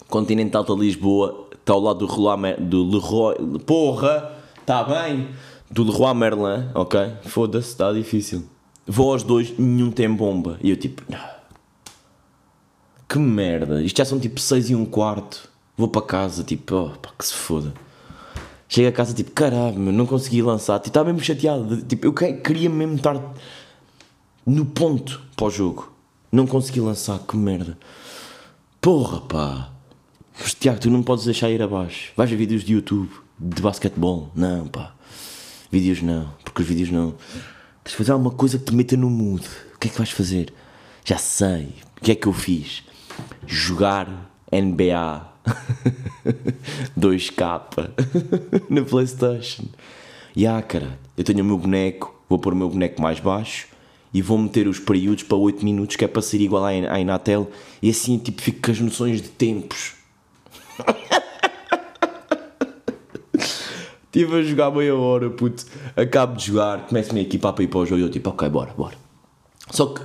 Continente 0.10 0.50
da 0.50 0.58
Alta 0.58 0.74
de 0.74 0.82
Lisboa, 0.82 1.48
está 1.54 1.74
ao 1.74 1.80
lado 1.80 2.08
do, 2.08 2.12
Leroy, 2.12 2.56
do 2.60 2.90
Leroy, 2.90 3.60
porra, 3.60 4.32
está 4.62 4.84
bem, 4.84 5.28
do 5.72 5.84
Leroy 5.84 6.14
Merlin, 6.14 6.70
ok? 6.74 7.00
Foda-se, 7.24 7.70
está 7.70 7.92
difícil. 7.94 8.44
Vou 8.86 9.12
aos 9.12 9.24
dois, 9.24 9.58
nenhum 9.58 9.92
tem 9.92 10.14
bomba. 10.14 10.60
E 10.62 10.70
eu 10.70 10.76
tipo, 10.76 11.04
que 13.08 13.18
merda, 13.18 13.82
isto 13.82 13.98
já 13.98 14.06
são 14.06 14.20
tipo 14.20 14.40
6 14.40 14.72
e 14.72 14.76
um 14.76 14.86
quarto 14.86 15.52
Vou 15.82 15.88
para 15.88 16.04
casa, 16.04 16.44
tipo, 16.44 16.76
oh, 16.76 16.90
pá, 17.00 17.10
que 17.18 17.26
se 17.26 17.34
foda. 17.34 17.74
Chego 18.70 18.90
a 18.90 18.92
casa, 18.92 19.16
tipo, 19.16 19.32
caralho, 19.32 19.80
não 19.80 20.06
consegui 20.06 20.42
lançar. 20.42 20.78
Tipo, 20.78 20.90
estava 20.90 21.12
mesmo 21.12 21.26
chateado. 21.26 21.82
Tipo, 21.82 22.06
eu 22.06 22.14
queria 22.14 22.70
mesmo 22.70 22.96
estar 22.96 23.20
no 24.46 24.64
ponto 24.64 25.22
para 25.36 25.48
o 25.48 25.50
jogo. 25.50 25.92
Não 26.32 26.46
consegui 26.46 26.80
lançar, 26.80 27.18
que 27.20 27.36
merda. 27.36 27.78
Porra, 28.80 29.22
pá. 29.22 29.72
Mas, 30.40 30.54
Tiago, 30.54 30.80
tu 30.80 30.92
não 30.92 31.02
podes 31.02 31.26
deixar 31.26 31.50
ir 31.50 31.64
abaixo. 31.64 32.12
Vais 32.16 32.30
ver 32.30 32.36
vídeos 32.36 32.64
de 32.64 32.74
YouTube 32.74 33.10
de 33.40 33.60
basquetebol. 33.60 34.30
Não, 34.36 34.68
pá. 34.68 34.94
Vídeos 35.72 36.02
não, 36.02 36.34
porque 36.44 36.62
os 36.62 36.68
vídeos 36.68 36.92
não. 36.92 37.12
Tens 37.84 37.92
de 37.92 37.96
fazer 37.96 38.12
alguma 38.12 38.32
coisa 38.32 38.60
que 38.60 38.66
te 38.66 38.76
meta 38.76 38.98
no 38.98 39.10
mood. 39.10 39.46
O 39.74 39.80
que 39.80 39.88
é 39.88 39.92
que 39.92 39.98
vais 39.98 40.12
fazer? 40.12 40.54
Já 41.06 41.18
sei. 41.18 41.74
O 41.98 42.02
que 42.02 42.12
é 42.12 42.16
que 42.16 42.28
eu 42.28 42.34
fiz? 42.34 42.84
Jogar 43.48 44.30
NBA 44.52 45.32
2K 47.00 47.90
na 48.70 48.82
Playstation. 48.84 49.66
E 50.36 50.46
ah, 50.46 50.62
cara, 50.62 51.00
eu 51.18 51.24
tenho 51.24 51.42
o 51.42 51.46
meu 51.46 51.58
boneco, 51.58 52.22
vou 52.28 52.38
pôr 52.38 52.54
o 52.54 52.56
meu 52.56 52.70
boneco 52.70 53.02
mais 53.02 53.20
baixo 53.20 53.68
e 54.14 54.22
vou 54.22 54.38
meter 54.38 54.68
os 54.68 54.80
períodos 54.80 55.24
para 55.24 55.38
8 55.38 55.64
minutos, 55.64 55.96
que 55.96 56.04
é 56.04 56.08
para 56.08 56.22
ser 56.22 56.42
igual 56.42 56.66
à 56.66 57.00
Inatel, 57.00 57.50
e 57.82 57.90
assim 57.90 58.18
tipo 58.18 58.42
fico 58.42 58.62
com 58.62 58.72
as 58.72 58.80
noções 58.80 59.22
de 59.22 59.30
tempos. 59.30 59.94
Estive 64.14 64.40
a 64.40 64.44
jogar 64.44 64.72
meia 64.72 64.94
hora, 64.94 65.30
puto. 65.30 65.66
Acabo 65.96 66.36
de 66.36 66.48
jogar, 66.48 66.86
começo 66.86 67.12
a 67.12 67.14
minha 67.14 67.26
equipa 67.26 67.54
para 67.54 67.64
ir 67.64 67.68
para 67.68 67.80
o 67.80 67.86
jogo 67.86 68.02
e 68.02 68.04
eu 68.04 68.10
tipo, 68.10 68.30
ok, 68.30 68.50
bora, 68.50 68.74
bora. 68.78 68.96
Só 69.70 69.86
que 69.86 70.02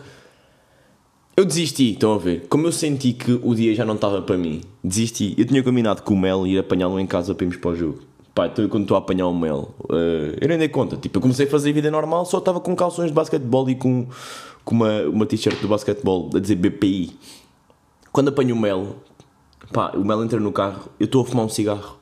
eu 1.37 1.45
desisti, 1.45 1.95
estão 1.95 2.15
a 2.15 2.19
ver? 2.19 2.47
Como 2.49 2.69
eu 2.69 2.73
senti 2.73 3.13
que 3.13 3.33
o 3.43 3.53
dia 3.53 3.75
já 3.75 3.85
não 3.85 3.97
estava 3.97 4.23
para 4.23 4.39
mim, 4.39 4.63
desisti. 4.83 5.35
Eu 5.37 5.45
tinha 5.45 5.61
combinado 5.61 6.03
com 6.03 6.15
o 6.15 6.17
Mel 6.17 6.47
ir 6.47 6.57
apanhá-lo 6.57 7.01
em 7.01 7.07
casa 7.07 7.35
para 7.35 7.45
irmos 7.45 7.57
para 7.57 7.71
o 7.73 7.75
jogo. 7.75 7.99
Pá, 8.33 8.47
então 8.47 8.69
quando 8.69 8.85
estou 8.85 8.95
a 8.95 9.01
apanhar 9.01 9.27
o 9.27 9.35
Mel, 9.35 9.75
uh, 9.91 10.39
eu 10.41 10.47
nem 10.47 10.57
dei 10.57 10.69
conta. 10.69 10.97
Tipo, 10.97 11.19
eu 11.19 11.23
comecei 11.23 11.47
a 11.47 11.51
fazer 11.51 11.73
vida 11.73 11.91
normal, 11.91 12.25
só 12.27 12.39
estava 12.39 12.61
com 12.61 12.77
calções 12.77 13.09
de 13.09 13.13
basquetebol 13.13 13.69
e 13.69 13.75
com, 13.75 14.07
com 14.65 14.75
uma, 14.77 15.03
uma 15.03 15.27
t-shirt 15.27 15.61
do 15.61 15.67
basquetebol 15.67 16.31
a 16.33 16.39
dizer 16.39 16.55
BPI. 16.55 17.19
Quando 18.13 18.29
apanho 18.29 18.55
o 18.55 18.59
Mel, 18.59 18.97
pá, 19.73 19.93
o 19.95 20.05
Mel 20.05 20.23
entra 20.23 20.41
no 20.41 20.53
carro, 20.53 20.91
eu 20.99 21.07
estou 21.07 21.23
a 21.23 21.25
fumar 21.25 21.47
um 21.47 21.49
cigarro. 21.49 21.99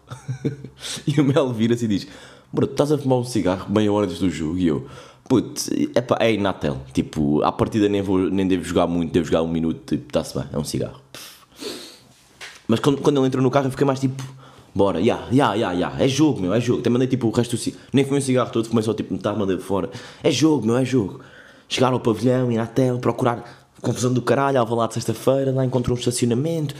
e 1.06 1.20
o 1.20 1.24
Mel 1.24 1.52
vira-se 1.52 1.84
e 1.84 1.88
diz: 1.88 2.06
Bro, 2.52 2.66
estás 2.66 2.92
a 2.92 2.98
fumar 2.98 3.18
um 3.18 3.24
cigarro 3.24 3.72
meia 3.72 3.92
hora 3.92 4.06
antes 4.06 4.18
do 4.18 4.30
jogo? 4.30 4.58
E 4.58 4.66
eu, 4.66 4.86
Putz, 5.28 5.70
epá, 5.94 6.18
é 6.20 6.32
Inatel. 6.32 6.82
Tipo, 6.92 7.42
à 7.42 7.50
partida 7.50 7.88
nem, 7.88 8.02
vou, 8.02 8.18
nem 8.18 8.46
devo 8.46 8.62
jogar 8.62 8.86
muito, 8.86 9.12
devo 9.12 9.24
jogar 9.26 9.42
um 9.42 9.48
minuto, 9.48 9.96
tipo, 9.96 10.06
está-se 10.06 10.36
bem, 10.38 10.44
é 10.52 10.58
um 10.58 10.64
cigarro. 10.64 11.00
Mas 12.68 12.80
quando, 12.80 13.00
quando 13.00 13.18
ele 13.18 13.26
entrou 13.26 13.42
no 13.42 13.50
carro 13.50 13.66
eu 13.66 13.70
fiquei 13.70 13.86
mais 13.86 14.00
tipo, 14.00 14.22
bora, 14.74 15.00
ya, 15.00 15.26
ya, 15.32 15.54
ya, 15.54 15.72
ya, 15.72 15.92
é 15.98 16.08
jogo, 16.08 16.40
meu, 16.40 16.52
é 16.52 16.60
jogo. 16.60 16.80
Até 16.80 16.90
mandei 16.90 17.08
tipo 17.08 17.26
o 17.26 17.30
resto 17.30 17.56
do 17.56 17.58
cigarro, 17.58 17.84
nem 17.92 18.04
foi 18.04 18.18
um 18.18 18.20
cigarro 18.20 18.50
todo, 18.50 18.68
fumei 18.68 18.82
só 18.82 18.92
tipo 18.92 19.14
metade, 19.14 19.38
mandei 19.38 19.58
fora. 19.58 19.90
É 20.22 20.30
jogo, 20.30 20.66
meu, 20.66 20.76
é 20.76 20.84
jogo. 20.84 21.20
Chegar 21.68 21.92
ao 21.92 22.00
pavilhão, 22.00 22.52
Inatel, 22.52 22.98
procurar 22.98 23.66
confusão 23.80 24.12
do 24.12 24.20
caralho, 24.20 24.58
ao 24.58 24.74
lá 24.74 24.86
de 24.86 24.94
sexta-feira, 24.94 25.52
lá 25.52 25.64
encontrou 25.64 25.96
um 25.96 25.98
estacionamento 25.98 26.74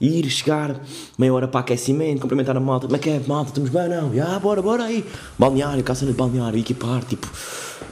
ir, 0.00 0.28
chegar, 0.30 0.80
meia 1.18 1.32
hora 1.32 1.48
para 1.48 1.60
aquecimento, 1.60 2.20
cumprimentar 2.20 2.56
a 2.56 2.60
malta, 2.60 2.86
como 2.86 2.96
é 2.96 2.98
que 2.98 3.10
é, 3.10 3.20
malta, 3.26 3.50
estamos 3.50 3.70
bem, 3.70 3.88
não? 3.88 4.12
Ah, 4.26 4.38
bora, 4.38 4.62
bora 4.62 4.84
aí, 4.84 5.04
balneário, 5.38 5.82
caça 5.82 6.04
de 6.06 6.12
balneário, 6.12 6.58
equipar, 6.58 7.04
tipo, 7.04 7.26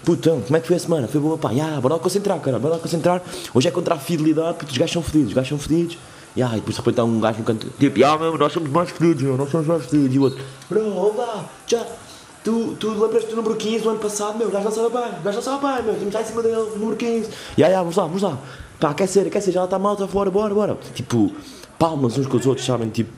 putão, 0.05 0.41
como 0.41 0.57
é 0.57 0.61
que 0.61 0.67
foi 0.67 0.77
a 0.77 0.81
semana? 0.81 1.09
Foi 1.09 1.21
boa, 1.21 1.39
pá, 1.39 1.51
ah, 1.51 1.81
bora 1.81 1.95
lá 1.95 2.01
concentrar, 2.01 2.39
cara, 2.41 2.59
bora 2.59 2.75
lá 2.75 2.81
concentrar, 2.81 3.23
hoje 3.53 3.69
é 3.69 3.71
contra 3.71 3.95
a 3.95 3.99
fidelidade, 3.99 4.59
porque 4.59 4.73
os 4.73 4.79
gajos 4.79 4.93
são 4.93 5.03
fedidos, 5.03 5.29
os 5.29 5.35
gajos 5.35 5.49
são 5.49 5.59
fedidos, 5.59 5.99
e 6.37 6.43
depois 6.43 6.75
de 6.75 6.81
repente 6.81 7.01
há 7.01 7.05
um 7.05 7.21
gajo 7.21 7.39
no 7.39 7.45
canto, 7.45 7.71
tipo, 7.79 8.05
ah, 8.05 8.19
meu, 8.19 8.37
nós 8.37 8.53
somos 8.53 8.71
mais 8.71 8.91
fedidos, 8.91 9.23
meu, 9.23 9.37
nós 9.37 9.51
somos 9.51 9.67
mais 9.67 9.85
fedidos, 9.87 10.15
e 10.15 10.19
o 10.19 10.23
outro, 10.23 10.45
bro, 10.69 10.97
olá, 10.97 11.45
já, 11.67 11.85
Tu, 12.45 12.77
tu 12.79 12.91
lembras-te 12.91 13.31
do 13.31 13.37
número 13.37 13.57
15 13.57 13.85
do 13.85 13.89
ano 13.89 13.99
passado, 13.99 14.37
meu, 14.37 14.49
o 14.49 14.51
gajo 14.51 14.67
não 14.67 14.71
sabe 14.71 14.91
bem, 14.91 15.19
o 15.19 15.23
gajo 15.23 15.37
não 15.37 15.43
sabe 15.43 15.67
bem, 15.67 15.83
meu, 15.83 15.95
temos 15.95 16.13
lá 16.13 16.21
em 16.21 16.25
cima 16.27 16.43
dele, 16.43 16.57
número 16.77 16.95
15. 16.95 17.31
E 17.57 17.65
aí, 17.65 17.73
vamos 17.73 17.97
lá, 17.97 18.05
vamos 18.05 18.21
lá. 18.21 18.39
Pá, 18.79 18.91
aquecer, 18.91 19.27
aquecer, 19.27 19.51
já 19.51 19.65
está 19.65 19.79
malta 19.79 20.07
fora, 20.07 20.31
bora, 20.31 20.55
bora. 20.55 20.77
Tipo, 20.95 21.33
palmas 21.79 22.19
uns 22.19 22.27
com 22.27 22.37
os 22.37 22.47
outros, 22.47 22.67
sabem? 22.67 22.89
Tipo, 22.89 23.13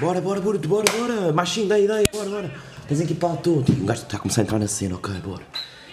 bora, 0.00 0.20
bora, 0.20 0.40
bora, 0.40 0.58
bora, 0.58 0.92
bora, 0.98 1.32
machinho, 1.32 1.68
dá 1.68 1.78
ideia, 1.78 2.08
bora, 2.12 2.30
bora. 2.30 2.54
Tens 2.88 3.00
equipado 3.00 3.38
todo. 3.38 3.64
Tipo, 3.64 3.82
um 3.82 3.86
gajo 3.86 4.02
está 4.02 4.16
a 4.16 4.20
começar 4.20 4.42
a 4.42 4.44
entrar 4.44 4.58
na 4.58 4.68
cena, 4.68 4.94
ok, 4.96 5.14
bora. 5.24 5.42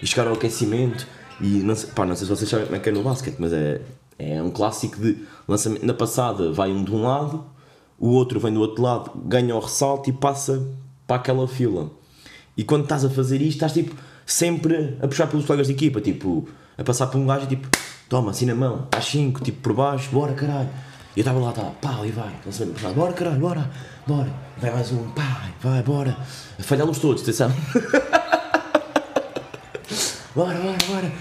E 0.01 0.07
chegar 0.07 0.27
ao 0.27 0.33
aquecimento 0.33 1.07
e 1.39 1.59
não 1.59 1.75
sei, 1.75 1.89
pá, 1.89 2.05
não 2.05 2.15
sei 2.15 2.25
se 2.25 2.33
vocês 2.33 2.49
sabem 2.49 2.65
como 2.65 2.77
é 2.77 2.79
que 2.79 2.89
é 2.89 2.91
no 2.91 3.03
basquete, 3.03 3.35
mas 3.39 3.51
é, 3.51 3.81
é 4.17 4.41
um 4.41 4.49
clássico 4.49 4.97
de 4.97 5.17
lançamento. 5.47 5.85
Na 5.85 5.93
passada 5.93 6.51
vai 6.51 6.71
um 6.71 6.83
de 6.83 6.91
um 6.93 7.03
lado, 7.03 7.45
o 7.99 8.09
outro 8.09 8.39
vem 8.39 8.53
do 8.53 8.61
outro 8.61 8.81
lado, 8.81 9.11
ganha 9.25 9.55
o 9.55 9.59
ressalto 9.59 10.09
e 10.09 10.13
passa 10.13 10.65
para 11.05 11.17
aquela 11.17 11.47
fila. 11.47 11.91
E 12.57 12.63
quando 12.63 12.83
estás 12.83 13.03
a 13.03 13.09
fazer 13.09 13.41
isto, 13.41 13.57
estás 13.57 13.73
tipo 13.73 13.95
sempre 14.25 14.97
a 15.01 15.07
puxar 15.07 15.27
pelos 15.27 15.45
colegas 15.45 15.67
de 15.67 15.73
equipa, 15.73 15.99
tipo, 16.01 16.47
a 16.77 16.83
passar 16.83 17.07
por 17.07 17.17
um 17.17 17.27
gajo 17.27 17.45
e 17.45 17.47
tipo, 17.47 17.67
toma, 18.09 18.31
assim 18.31 18.45
na 18.45 18.55
mão, 18.55 18.87
às 18.95 19.05
5, 19.05 19.41
tipo 19.43 19.61
por 19.61 19.73
baixo, 19.73 20.09
bora 20.11 20.33
caralho. 20.33 20.69
E 21.15 21.19
eu 21.19 21.21
estava 21.21 21.39
lá, 21.39 21.51
estava, 21.51 21.71
pá, 21.81 22.05
e 22.05 22.11
vai, 22.11 22.33
bora 22.93 23.13
caralho, 23.13 23.39
bora, 23.39 23.71
bora, 24.05 24.29
vai 24.57 24.69
mais 24.69 24.91
um, 24.91 25.09
pá, 25.11 25.49
vai, 25.61 25.81
bora. 25.81 26.17
Falhá-los 26.59 26.99
todos, 26.99 27.21
atenção. 27.23 27.49
bora, 30.35 30.59
bora, 30.59 30.77
bora. 30.89 31.13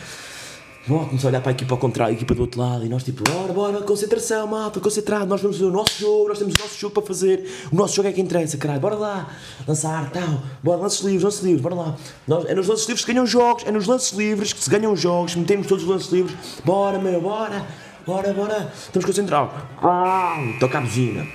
Bom, 0.89 1.07
começou 1.07 1.29
a 1.29 1.31
olhar 1.31 1.41
para 1.41 1.53
a 1.53 1.55
equipa 1.55 1.75
ao 1.75 1.79
contrário, 1.79 2.13
a 2.13 2.17
equipa 2.17 2.35
do 2.35 2.41
outro 2.43 2.61
lado, 2.61 2.85
e 2.85 2.89
nós 2.89 3.05
tipo, 3.05 3.23
bora, 3.23 3.53
bora, 3.53 3.83
concentração, 3.83 4.49
malta, 4.49 4.81
concentrado, 4.81 5.27
nós 5.27 5.41
vamos 5.41 5.59
fazer 5.59 5.71
o 5.71 5.73
nosso 5.73 5.99
jogo, 6.01 6.29
nós 6.29 6.39
temos 6.41 6.55
o 6.57 6.59
nosso 6.59 6.77
jogo 6.77 6.95
para 6.95 7.03
fazer, 7.05 7.49
o 7.71 7.77
nosso 7.77 7.95
jogo 7.95 8.09
é 8.09 8.13
que 8.13 8.21
interessa, 8.21 8.59
caralho, 8.59 8.81
bora 8.81 8.97
lá, 8.97 9.31
lançar, 9.67 10.11
tal, 10.11 10.43
bora, 10.61 10.81
lances 10.81 11.03
livres, 11.03 11.23
lances 11.23 11.41
livres, 11.41 11.63
bora 11.63 11.77
lá. 11.77 11.97
Nós, 12.27 12.45
é 12.47 12.55
nos 12.55 12.67
lances 12.67 12.87
livres 12.89 13.05
que 13.05 13.07
se 13.07 13.15
ganham 13.15 13.27
jogos, 13.27 13.65
é 13.65 13.71
nos 13.71 13.87
lances 13.87 14.11
livres 14.13 14.53
que 14.53 14.61
se 14.61 14.69
ganham 14.69 14.97
jogos, 14.97 15.37
metemos 15.37 15.69
todos 15.69 15.85
os 15.85 15.89
lances 15.89 16.11
livres, 16.11 16.37
bora, 16.65 16.99
meu, 16.99 17.21
bora. 17.21 17.65
Bora, 18.06 18.34
bora, 18.34 18.70
estamos 18.75 19.06
concentrados. 19.06 19.54
Toca 20.61 20.78
a 20.78 20.80
buzina. 20.82 21.26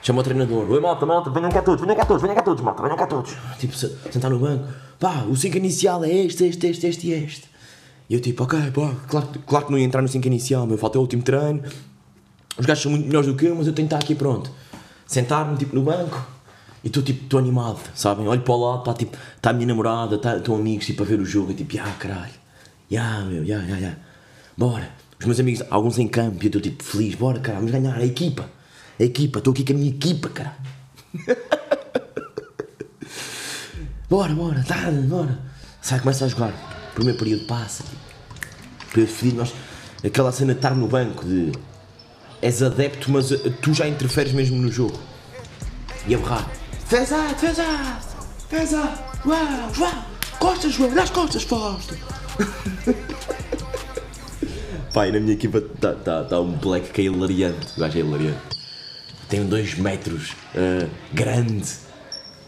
Chama 0.00 0.20
o 0.20 0.22
treinador. 0.22 0.70
Oi, 0.70 0.80
malta, 0.80 1.04
malta, 1.04 1.28
venham 1.30 1.50
cá 1.50 1.60
todos, 1.60 1.82
venham 1.82 1.96
cá 1.96 2.06
todos, 2.06 2.22
venham 2.22 2.34
cá 2.34 2.42
todos, 2.42 2.64
malta, 2.64 2.82
venham 2.82 2.96
cá 2.96 3.06
todos. 3.06 3.36
Tipo, 3.58 3.76
sentar 3.76 4.30
no 4.30 4.38
banco. 4.38 4.66
Pá, 4.98 5.24
o 5.28 5.36
5 5.36 5.58
inicial 5.58 6.02
é 6.02 6.10
este, 6.10 6.46
este, 6.46 6.66
este, 6.66 6.86
este 6.86 7.08
e 7.08 7.12
este. 7.12 7.44
E 8.08 8.14
eu 8.14 8.20
tipo, 8.20 8.42
ok, 8.42 8.70
pá, 8.70 8.94
claro, 9.06 9.28
claro 9.46 9.66
que 9.66 9.72
não 9.72 9.78
ia 9.78 9.84
entrar 9.84 10.00
no 10.00 10.08
5 10.08 10.26
inicial, 10.26 10.66
meu, 10.66 10.78
falta 10.78 10.98
o 10.98 11.02
último 11.02 11.22
treino. 11.22 11.62
Os 12.56 12.64
gajos 12.64 12.82
são 12.84 12.90
muito 12.90 13.06
melhores 13.06 13.26
do 13.26 13.34
que 13.34 13.44
eu, 13.44 13.54
mas 13.54 13.66
eu 13.66 13.74
tenho 13.74 13.86
que 13.86 13.94
estar 13.94 14.02
aqui 14.02 14.14
pronto. 14.14 14.50
Sentar-me, 15.06 15.58
tipo, 15.58 15.74
no 15.74 15.82
banco. 15.82 16.26
E 16.82 16.86
estou 16.86 17.02
tipo, 17.02 17.24
estou 17.24 17.38
animado, 17.38 17.80
sabem? 17.94 18.26
Olho 18.28 18.42
para 18.42 18.54
o 18.54 18.56
lado, 18.56 18.80
está 18.80 18.94
tipo, 18.94 19.16
está 19.36 19.50
a 19.50 19.52
minha 19.52 19.66
namorada, 19.66 20.16
tá, 20.18 20.36
estão 20.36 20.54
amigos 20.54 20.86
tipo 20.86 21.02
a 21.02 21.06
ver 21.06 21.18
o 21.18 21.24
jogo, 21.24 21.50
e 21.52 21.54
tipo, 21.54 21.78
ah 21.82 21.94
caralho, 21.98 22.34
ya 22.90 23.20
meu, 23.22 23.42
ya, 23.42 23.56
ya, 23.62 23.78
ya, 23.78 23.96
bora. 24.56 24.90
Os 25.18 25.26
meus 25.26 25.40
amigos, 25.40 25.62
alguns 25.70 25.98
em 25.98 26.08
campo, 26.08 26.36
e 26.42 26.44
eu 26.44 26.46
estou 26.46 26.60
tipo 26.60 26.82
feliz, 26.84 27.14
bora 27.14 27.40
caralho, 27.40 27.66
vamos 27.66 27.80
ganhar, 27.80 27.96
a 27.96 28.04
equipa, 28.04 28.50
a 28.98 29.02
equipa, 29.02 29.38
estou 29.38 29.52
aqui 29.52 29.64
com 29.64 29.72
a 29.72 29.76
minha 29.76 29.90
equipa, 29.90 30.28
caralho. 30.28 30.56
bora, 34.10 34.34
bora, 34.34 34.62
tá, 34.64 34.90
bora. 35.08 35.38
Sai, 35.80 36.00
começa 36.00 36.24
a 36.24 36.28
jogar. 36.28 36.52
Primeiro 36.94 37.18
período 37.18 37.46
passa, 37.46 37.84
tipo, 37.84 37.96
período 38.92 39.10
fedido, 39.10 39.36
nós, 39.38 39.54
aquela 40.04 40.30
cena 40.30 40.52
de 40.52 40.58
estar 40.58 40.74
no 40.74 40.86
banco, 40.86 41.24
de 41.24 41.52
és 42.42 42.62
adepto, 42.62 43.10
mas 43.10 43.30
uh, 43.30 43.50
tu 43.62 43.72
já 43.72 43.88
interferes 43.88 44.32
mesmo 44.32 44.60
no 44.60 44.70
jogo. 44.70 44.98
E 46.06 46.14
a 46.14 46.18
berrar. 46.18 46.50
Defesa, 46.72 47.28
defesa, 47.28 47.64
defesa, 48.50 48.98
uau, 49.24 49.72
uau, 49.78 50.04
costas, 50.38 50.74
João, 50.74 50.90
nas 50.90 51.08
costas, 51.08 51.42
Fausto. 51.42 51.96
Pai, 54.94 55.10
na 55.10 55.18
minha 55.18 55.32
equipa 55.32 55.58
está 55.58 55.92
tá, 55.92 56.22
tá 56.22 56.40
um 56.40 56.52
black 56.52 56.90
que 56.90 57.00
é 57.00 57.04
hilariante, 57.06 57.66
o 57.76 57.80
gajo 57.80 57.98
é 57.98 58.00
hilariante. 58.00 58.38
Tem 59.28 59.44
dois 59.44 59.74
metros, 59.74 60.30
uh, 60.54 60.88
grande, 61.12 61.68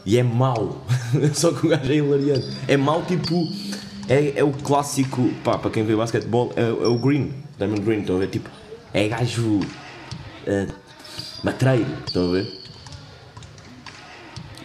e 0.05 0.17
é 0.17 0.23
mau. 0.23 0.87
Só 1.35 1.50
que 1.50 1.67
o 1.67 1.71
gajo 1.71 1.91
é 1.91 1.97
hilariante. 1.97 2.47
É 2.69 2.76
mau 2.76 3.03
tipo, 3.03 3.49
é, 4.09 4.38
é 4.38 4.45
o 4.45 4.53
clássico, 4.53 5.29
pá, 5.43 5.59
para 5.59 5.73
quem 5.73 5.85
vê 5.85 5.97
basquetebol, 5.97 6.53
é, 6.55 6.62
é 6.62 6.87
o 6.87 6.97
green, 6.97 7.35
Diamond 7.59 7.81
Green, 7.81 8.00
estão 8.03 8.15
a 8.15 8.21
ver, 8.21 8.29
tipo, 8.29 8.49
é 8.95 9.09
gajo 9.09 9.59
uh, 9.59 10.73
matreiro, 11.43 11.91
estão 12.07 12.29
a 12.29 12.33
ver? 12.33 12.62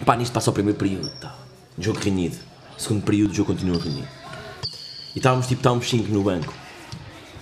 Pá, 0.06 0.16
nisto 0.16 0.34
passa 0.34 0.52
o 0.52 0.54
primeiro 0.54 0.78
período, 0.78 1.10
tá. 1.20 1.36
jogo 1.80 1.98
renhido. 2.00 2.38
Segundo 2.78 3.04
período, 3.04 3.32
o 3.32 3.34
jogo 3.34 3.54
continua 3.54 3.82
renhido. 3.82 4.08
E 5.16 5.18
estávamos 5.18 5.48
tipo, 5.48 5.62
estávamos 5.62 5.90
5 5.90 6.12
no 6.12 6.22
banco. 6.22 6.54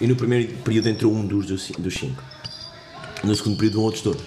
E 0.02 0.08
no 0.08 0.16
primeiro 0.16 0.54
período 0.58 0.88
entrou 0.88 1.14
um 1.14 1.26
dos 1.26 1.62
5. 1.62 1.82
Dos 1.82 1.94
cinco. 1.94 2.24
No 3.24 3.36
segundo 3.36 3.58
período, 3.58 3.82
um 3.82 3.84
outros 3.84 4.02
dois. 4.02 4.18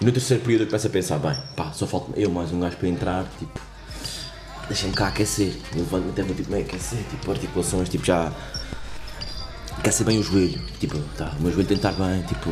E 0.00 0.04
no 0.04 0.12
terceiro 0.12 0.42
período, 0.42 0.62
eu 0.62 0.66
começo 0.68 0.86
a 0.86 0.90
pensar: 0.90 1.18
bem, 1.18 1.36
pá, 1.56 1.72
só 1.72 1.86
falta 1.86 2.18
eu 2.18 2.30
mais 2.30 2.52
um 2.52 2.60
gajo 2.60 2.76
para 2.76 2.88
entrar, 2.88 3.26
tipo, 3.38 3.60
deixa-me 4.68 4.92
cá 4.92 5.08
aquecer. 5.08 5.56
Eu 5.72 5.80
levanto-me 5.80 6.10
até 6.10 6.22
tipo, 6.22 6.50
meio 6.50 6.64
aquecer, 6.64 7.02
tipo, 7.10 7.30
articulações, 7.30 7.88
tipo, 7.88 8.04
já. 8.04 8.32
aquecer 9.76 10.06
bem 10.06 10.18
o 10.18 10.22
joelho. 10.22 10.60
Tipo, 10.78 10.98
tá, 11.16 11.34
o 11.38 11.42
meu 11.42 11.52
joelho 11.52 11.72
estar 11.72 11.92
bem, 11.92 12.22
tipo 12.22 12.50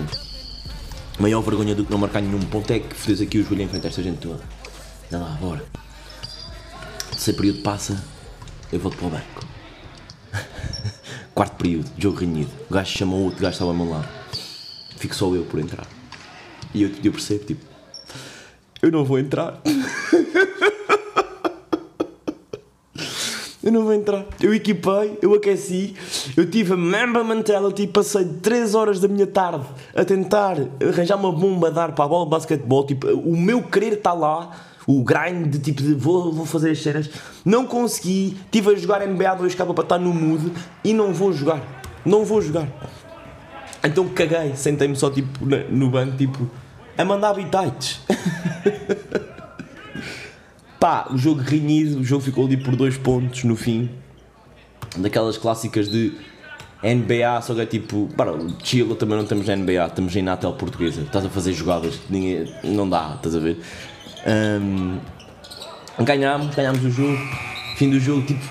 Maior 1.19 1.41
vergonha 1.41 1.75
do 1.75 1.85
que 1.85 1.91
não 1.91 1.99
marcar 1.99 2.21
nenhum 2.21 2.41
ponto 2.41 2.71
é 2.71 2.81
que 2.81 2.95
fodes 2.95 3.21
aqui 3.21 3.39
o 3.39 3.45
joelho 3.45 3.63
em 3.63 3.69
frente 3.69 3.87
a 3.87 3.89
esta 3.89 4.03
gente 4.03 4.19
toda. 4.19 4.43
Dá 5.11 5.19
lá, 5.19 5.31
bora. 5.41 5.65
Se 7.17 7.31
o 7.31 7.35
período 7.35 7.63
passa, 7.63 8.03
eu 8.73 8.81
volto 8.81 8.99
para 8.99 9.07
o 9.07 9.11
banco. 9.11 9.56
Quarto 11.37 11.57
período, 11.57 11.91
jogo 11.99 12.17
renhido. 12.17 12.51
O 12.71 12.73
gajo 12.73 12.97
chama 12.97 13.15
o 13.15 13.25
outro 13.25 13.43
gajo 13.43 13.53
estava 13.53 13.71
ao 13.71 13.77
meu 13.77 13.91
lado. 13.91 14.09
Fico 14.97 15.15
só 15.15 15.27
eu 15.35 15.45
por 15.45 15.61
entrar. 15.61 15.87
E 16.73 16.83
eu, 16.83 16.91
eu 17.05 17.13
percebo, 17.13 17.45
tipo, 17.45 17.63
eu 18.81 18.91
não 18.91 19.05
vou 19.05 19.19
entrar. 19.19 19.61
Eu 23.63 23.73
não 23.73 23.83
vou 23.83 23.93
entrar. 23.93 24.25
Eu 24.41 24.55
equipei, 24.55 25.19
eu 25.21 25.35
aqueci, 25.35 25.97
eu 26.37 26.49
tive 26.49 26.75
a 26.75 26.77
member 26.77 27.25
mentality, 27.25 27.89
passei 27.89 28.25
3 28.25 28.77
horas 28.77 29.01
da 29.01 29.09
minha 29.09 29.27
tarde 29.27 29.67
a 29.93 30.05
tentar 30.05 30.57
arranjar 30.81 31.17
uma 31.17 31.33
bomba 31.33 31.67
a 31.67 31.71
dar 31.73 31.91
para 31.91 32.05
a 32.05 32.09
bola 32.09 32.27
de 32.27 32.31
basquetebol. 32.31 32.87
Tipo, 32.87 33.09
o 33.09 33.37
meu 33.37 33.65
querer 33.65 33.95
está 33.95 34.13
lá, 34.13 34.53
o 34.87 35.03
grind 35.03 35.49
de 35.49 35.59
tipo 35.59 35.83
de 35.83 35.95
vou, 35.95 36.33
vou 36.33 36.47
fazer 36.47 36.71
as 36.71 36.83
cenas. 36.83 37.11
Não 37.45 37.67
consegui, 37.67 38.37
estive 38.45 38.71
a 38.71 38.75
jogar 38.77 39.07
NBA 39.07 39.37
2K 39.37 39.75
para 39.75 39.83
estar 39.83 39.99
no 39.99 40.15
mood 40.15 40.53
e 40.85 40.95
não 40.95 41.13
vou 41.13 41.33
jogar. 41.33 41.61
Não 42.05 42.25
vou 42.25 42.41
jogar. 42.41 42.69
Então 43.83 44.09
caguei, 44.09 44.55
sentei-me 44.55 44.97
só 44.97 45.11
tipo 45.11 45.45
no 45.71 45.91
banco, 45.91 46.17
tipo, 46.17 46.49
a 46.97 47.05
mandar 47.05 47.31
habitats. 47.31 48.01
Pá, 50.79 51.09
o 51.11 51.17
jogo 51.17 51.41
renhido, 51.41 52.01
o 52.01 52.05
jogo 52.05 52.23
ficou 52.23 52.47
ali 52.47 52.57
por 52.57 52.77
dois 52.77 52.97
pontos 52.97 53.45
no 53.45 53.57
fim. 53.57 53.91
Daquelas 54.97 55.37
clássicas 55.37 55.89
de 55.91 56.13
NBA, 56.83 57.41
só 57.43 57.55
que 57.55 57.61
é 57.61 57.67
tipo, 57.67 58.09
para, 58.17 58.33
Chile 58.63 58.95
também 58.95 59.17
não 59.17 59.25
estamos 59.25 59.47
na 59.47 59.57
NBA, 59.57 59.87
estamos 59.87 60.15
em 60.15 60.23
Natal 60.23 60.53
portuguesa. 60.55 61.03
Estás 61.03 61.25
a 61.25 61.29
fazer 61.29 61.53
jogadas, 61.53 61.99
ninguém, 62.09 62.53
não 62.63 62.89
dá, 62.89 63.15
estás 63.17 63.35
a 63.35 63.41
ver? 63.41 63.59
Um, 64.27 64.99
ganhámos, 66.05 66.55
ganhámos 66.55 66.85
o 66.85 66.91
jogo, 66.91 67.17
fim 67.77 67.89
do 67.91 68.01
jogo, 68.01 68.27
tipo, 68.27 68.45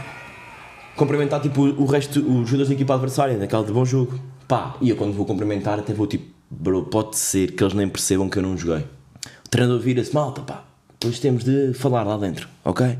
cumprimentar 0.95 1.41
tipo, 1.41 1.63
o 1.63 1.85
resto, 1.85 2.19
os 2.19 2.47
jogadores 2.47 2.69
da 2.69 2.73
equipa 2.73 2.93
adversária, 2.93 3.37
daquela 3.37 3.65
de 3.65 3.73
bom 3.73 3.83
jogo. 3.83 4.17
Pá, 4.47 4.77
e 4.79 4.89
eu 4.89 4.95
quando 4.95 5.13
vou 5.13 5.25
cumprimentar 5.25 5.79
até 5.79 5.93
vou 5.93 6.07
tipo, 6.07 6.25
bro, 6.49 6.83
pode 6.83 7.17
ser 7.17 7.51
que 7.51 7.63
eles 7.63 7.73
nem 7.73 7.89
percebam 7.89 8.29
que 8.29 8.37
eu 8.37 8.43
não 8.43 8.57
joguei. 8.57 8.85
O 9.45 9.49
treinador 9.49 9.81
vira-se, 9.81 10.13
malta, 10.13 10.41
pá, 10.41 10.63
depois 10.97 11.19
temos 11.19 11.43
de 11.43 11.73
falar 11.73 12.03
lá 12.03 12.17
dentro, 12.17 12.47
ok? 12.63 12.97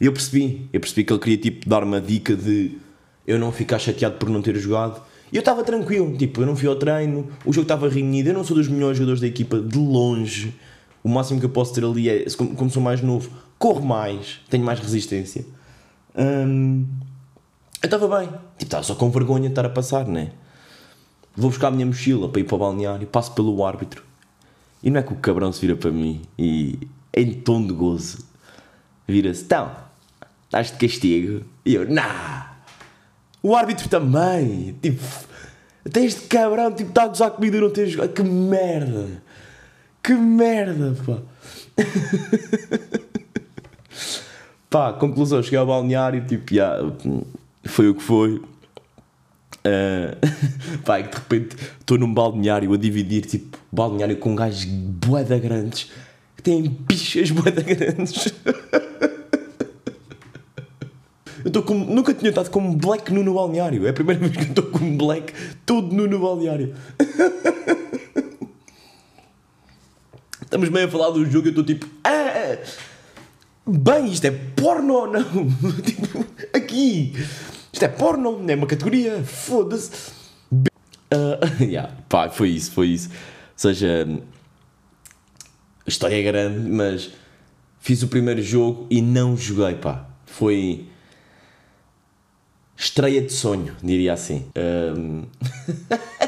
E 0.00 0.06
eu 0.06 0.12
percebi, 0.12 0.68
eu 0.72 0.80
percebi 0.80 1.04
que 1.04 1.12
ele 1.12 1.20
queria 1.20 1.38
tipo 1.38 1.68
dar 1.68 1.84
uma 1.84 2.00
dica 2.00 2.34
de 2.34 2.78
eu 3.26 3.38
não 3.38 3.52
ficar 3.52 3.78
chateado 3.78 4.16
por 4.16 4.28
não 4.28 4.42
ter 4.42 4.56
jogado. 4.56 5.00
E 5.30 5.36
eu 5.36 5.40
estava 5.40 5.62
tranquilo, 5.62 6.16
tipo, 6.16 6.40
eu 6.40 6.46
não 6.46 6.56
fui 6.56 6.66
ao 6.66 6.76
treino, 6.76 7.28
o 7.44 7.52
jogo 7.52 7.62
estava 7.64 7.88
reunido, 7.88 8.30
eu 8.30 8.34
não 8.34 8.42
sou 8.42 8.56
dos 8.56 8.66
melhores 8.66 8.96
jogadores 8.96 9.20
da 9.20 9.26
equipa, 9.26 9.60
de 9.60 9.78
longe. 9.78 10.54
O 11.02 11.08
máximo 11.08 11.38
que 11.40 11.46
eu 11.46 11.50
posso 11.50 11.72
ter 11.72 11.84
ali 11.84 12.08
é, 12.08 12.24
como 12.36 12.70
sou 12.70 12.82
mais 12.82 13.00
novo, 13.00 13.30
corro 13.58 13.84
mais, 13.84 14.40
tenho 14.48 14.64
mais 14.64 14.80
resistência. 14.80 15.44
Hum, 16.16 16.86
eu 17.80 17.86
estava 17.86 18.18
bem, 18.18 18.28
tipo, 18.28 18.64
estava 18.64 18.82
só 18.82 18.94
com 18.94 19.10
vergonha 19.10 19.42
de 19.42 19.48
estar 19.48 19.64
a 19.64 19.70
passar, 19.70 20.06
né? 20.06 20.32
Vou 21.36 21.50
buscar 21.50 21.68
a 21.68 21.70
minha 21.70 21.86
mochila 21.86 22.28
para 22.28 22.40
ir 22.40 22.44
para 22.44 22.56
o 22.56 22.58
balneário, 22.58 23.06
passo 23.06 23.32
pelo 23.32 23.64
árbitro. 23.64 24.02
E 24.82 24.90
não 24.90 25.00
é 25.00 25.02
que 25.02 25.12
o 25.12 25.16
cabrão 25.16 25.52
se 25.52 25.60
vira 25.60 25.76
para 25.76 25.90
mim 25.90 26.22
e 26.36 26.78
em 27.14 27.32
tom 27.34 27.64
de 27.64 27.72
gozo, 27.72 28.18
vira-se: 29.06 29.44
Então, 29.44 29.70
estás 30.46 30.72
de 30.72 30.78
castigo? 30.78 31.44
E 31.64 31.74
eu: 31.74 31.88
Nah! 31.88 32.56
O 33.42 33.54
árbitro 33.54 33.88
também! 33.88 34.76
Tipo, 34.82 35.02
tens 35.92 36.14
de 36.16 36.22
cabrão, 36.22 36.72
tipo, 36.72 36.90
está 36.90 37.04
a 37.04 37.08
gozar 37.08 37.30
comigo 37.30 37.56
e 37.56 37.60
não 37.60 37.70
tens 37.70 37.90
jogado. 37.90 38.12
Que 38.12 38.22
merda! 38.22 39.22
Que 40.08 40.14
merda, 40.14 40.96
pá! 41.04 41.18
pá, 44.70 44.92
conclusão, 44.94 45.42
cheguei 45.42 45.58
ao 45.58 45.66
balneário, 45.66 46.24
tipo, 46.24 46.54
já, 46.54 46.78
foi 47.66 47.90
o 47.90 47.94
que 47.94 48.02
foi. 48.02 48.40
Uh, 49.66 50.16
pá, 50.86 50.98
de 50.98 51.14
repente 51.14 51.56
estou 51.78 51.98
num 51.98 52.14
balneário 52.14 52.72
a 52.72 52.78
dividir, 52.78 53.26
tipo, 53.26 53.58
balneário 53.70 54.16
com 54.16 54.34
gajos 54.34 54.64
boeda 54.64 55.38
grandes 55.38 55.90
que 56.36 56.42
têm 56.42 56.62
bichas 56.62 57.30
boeda 57.30 57.60
grandes. 57.60 58.32
Eu 61.44 61.48
estou 61.48 61.62
com. 61.62 61.74
Nunca 61.74 62.14
tinha 62.14 62.30
estado 62.30 62.48
com 62.48 62.60
um 62.60 62.74
black 62.74 63.12
nu 63.12 63.22
no 63.22 63.34
balneário. 63.34 63.86
É 63.86 63.90
a 63.90 63.92
primeira 63.92 64.20
vez 64.20 64.34
que 64.34 64.42
estou 64.42 64.64
com 64.64 64.78
um 64.78 64.96
black 64.96 65.34
todo 65.66 65.94
nu 65.94 66.08
no 66.08 66.18
balneário. 66.18 66.74
Estamos 70.48 70.70
meio 70.70 70.86
a 70.86 70.90
falar 70.90 71.10
do 71.10 71.30
jogo 71.30 71.46
e 71.46 71.48
eu 71.48 71.50
estou 71.50 71.62
tipo. 71.62 71.86
Ah, 72.02 72.56
bem, 73.66 74.10
isto 74.10 74.24
é 74.24 74.30
porno 74.30 74.94
ou 74.94 75.06
não? 75.06 75.22
tipo, 75.84 76.24
aqui. 76.54 77.12
Isto 77.70 77.84
é 77.84 77.88
porno, 77.88 78.38
não 78.38 78.48
é 78.48 78.54
uma 78.54 78.66
categoria. 78.66 79.22
Foda-se. 79.22 80.10
Uh, 80.50 81.60
yeah, 81.62 81.94
pá, 82.08 82.30
foi 82.30 82.48
isso, 82.48 82.72
foi 82.72 82.86
isso. 82.86 83.10
Ou 83.10 83.58
seja, 83.58 84.08
história 85.86 86.18
é 86.18 86.22
grande, 86.22 86.66
mas 86.66 87.10
fiz 87.78 88.02
o 88.02 88.08
primeiro 88.08 88.42
jogo 88.42 88.86
e 88.88 89.02
não 89.02 89.36
joguei, 89.36 89.74
pá. 89.74 90.08
Foi 90.24 90.86
estreia 92.74 93.20
de 93.20 93.34
sonho, 93.34 93.76
diria 93.82 94.14
assim. 94.14 94.46
Um... 94.56 95.24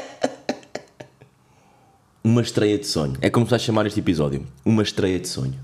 uma 2.23 2.41
estreia 2.41 2.77
de 2.77 2.87
sonho. 2.87 3.15
É 3.21 3.29
como 3.29 3.45
se 3.45 3.49
vais 3.51 3.61
chamar 3.61 3.85
este 3.85 3.99
episódio. 3.99 4.45
Uma 4.63 4.83
estreia 4.83 5.19
de 5.19 5.27
sonho. 5.27 5.55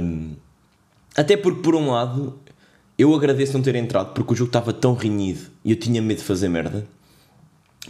Um... 0.00 0.32
Até 1.16 1.36
porque, 1.36 1.60
por 1.60 1.74
um 1.74 1.90
lado, 1.90 2.38
eu 2.96 3.14
agradeço 3.14 3.52
não 3.52 3.62
ter 3.62 3.74
entrado 3.74 4.14
porque 4.14 4.32
o 4.32 4.36
jogo 4.36 4.48
estava 4.48 4.72
tão 4.72 4.94
renhido 4.94 5.40
e 5.64 5.70
eu 5.70 5.76
tinha 5.76 6.00
medo 6.00 6.18
de 6.18 6.24
fazer 6.24 6.48
merda. 6.48 6.86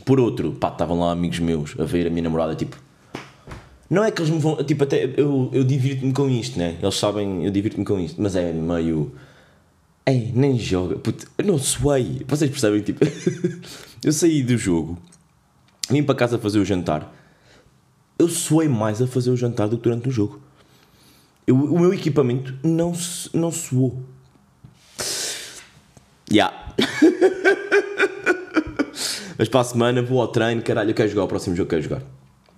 Por 0.04 0.18
outro, 0.18 0.52
pá, 0.52 0.68
estavam 0.68 0.98
lá 1.00 1.12
amigos 1.12 1.38
meus 1.38 1.74
a 1.78 1.84
ver 1.84 2.06
a 2.06 2.10
minha 2.10 2.22
namorada, 2.22 2.54
tipo, 2.54 2.76
não 3.90 4.04
é 4.04 4.10
que 4.12 4.22
eles 4.22 4.30
me 4.30 4.38
vão. 4.38 4.62
Tipo, 4.62 4.84
até 4.84 5.12
eu, 5.16 5.50
eu 5.52 5.64
divirto-me 5.64 6.12
com 6.12 6.30
isto, 6.30 6.56
né? 6.56 6.76
Eles 6.80 6.94
sabem, 6.94 7.44
eu 7.44 7.50
divirto-me 7.50 7.84
com 7.84 7.98
isto, 7.98 8.22
mas 8.22 8.36
é 8.36 8.52
meio. 8.52 9.12
Ei, 10.06 10.30
nem 10.32 10.56
joga. 10.56 10.96
Puto, 10.96 11.26
eu 11.36 11.44
não 11.44 11.58
suei. 11.58 12.24
Vocês 12.26 12.48
percebem? 12.48 12.82
Tipo, 12.82 13.04
eu 14.02 14.12
saí 14.12 14.44
do 14.44 14.56
jogo, 14.56 14.96
vim 15.90 16.04
para 16.04 16.14
casa 16.14 16.38
fazer 16.38 16.60
o 16.60 16.64
jantar. 16.64 17.19
Eu 18.20 18.28
suei 18.28 18.68
mais 18.68 19.00
a 19.00 19.06
fazer 19.06 19.30
o 19.30 19.36
jantar 19.36 19.66
do 19.66 19.78
que 19.78 19.84
durante 19.84 20.10
o 20.10 20.12
jogo. 20.12 20.38
eu, 21.46 21.56
o 21.56 21.80
meu 21.80 21.94
equipamento 21.94 22.54
não, 22.62 22.92
não 23.32 23.50
soou. 23.50 24.04
Ya. 26.30 26.30
Yeah. 26.30 26.74
Mas 29.38 29.48
para 29.48 29.60
a 29.60 29.64
semana 29.64 30.02
vou 30.02 30.20
ao 30.20 30.28
treino, 30.28 30.60
caralho, 30.60 30.90
eu 30.90 30.94
quero 30.94 31.08
jogar 31.08 31.24
o 31.24 31.28
próximo 31.28 31.56
jogo 31.56 31.70
que 31.70 31.76
quero 31.76 31.88
jogar. 31.88 32.02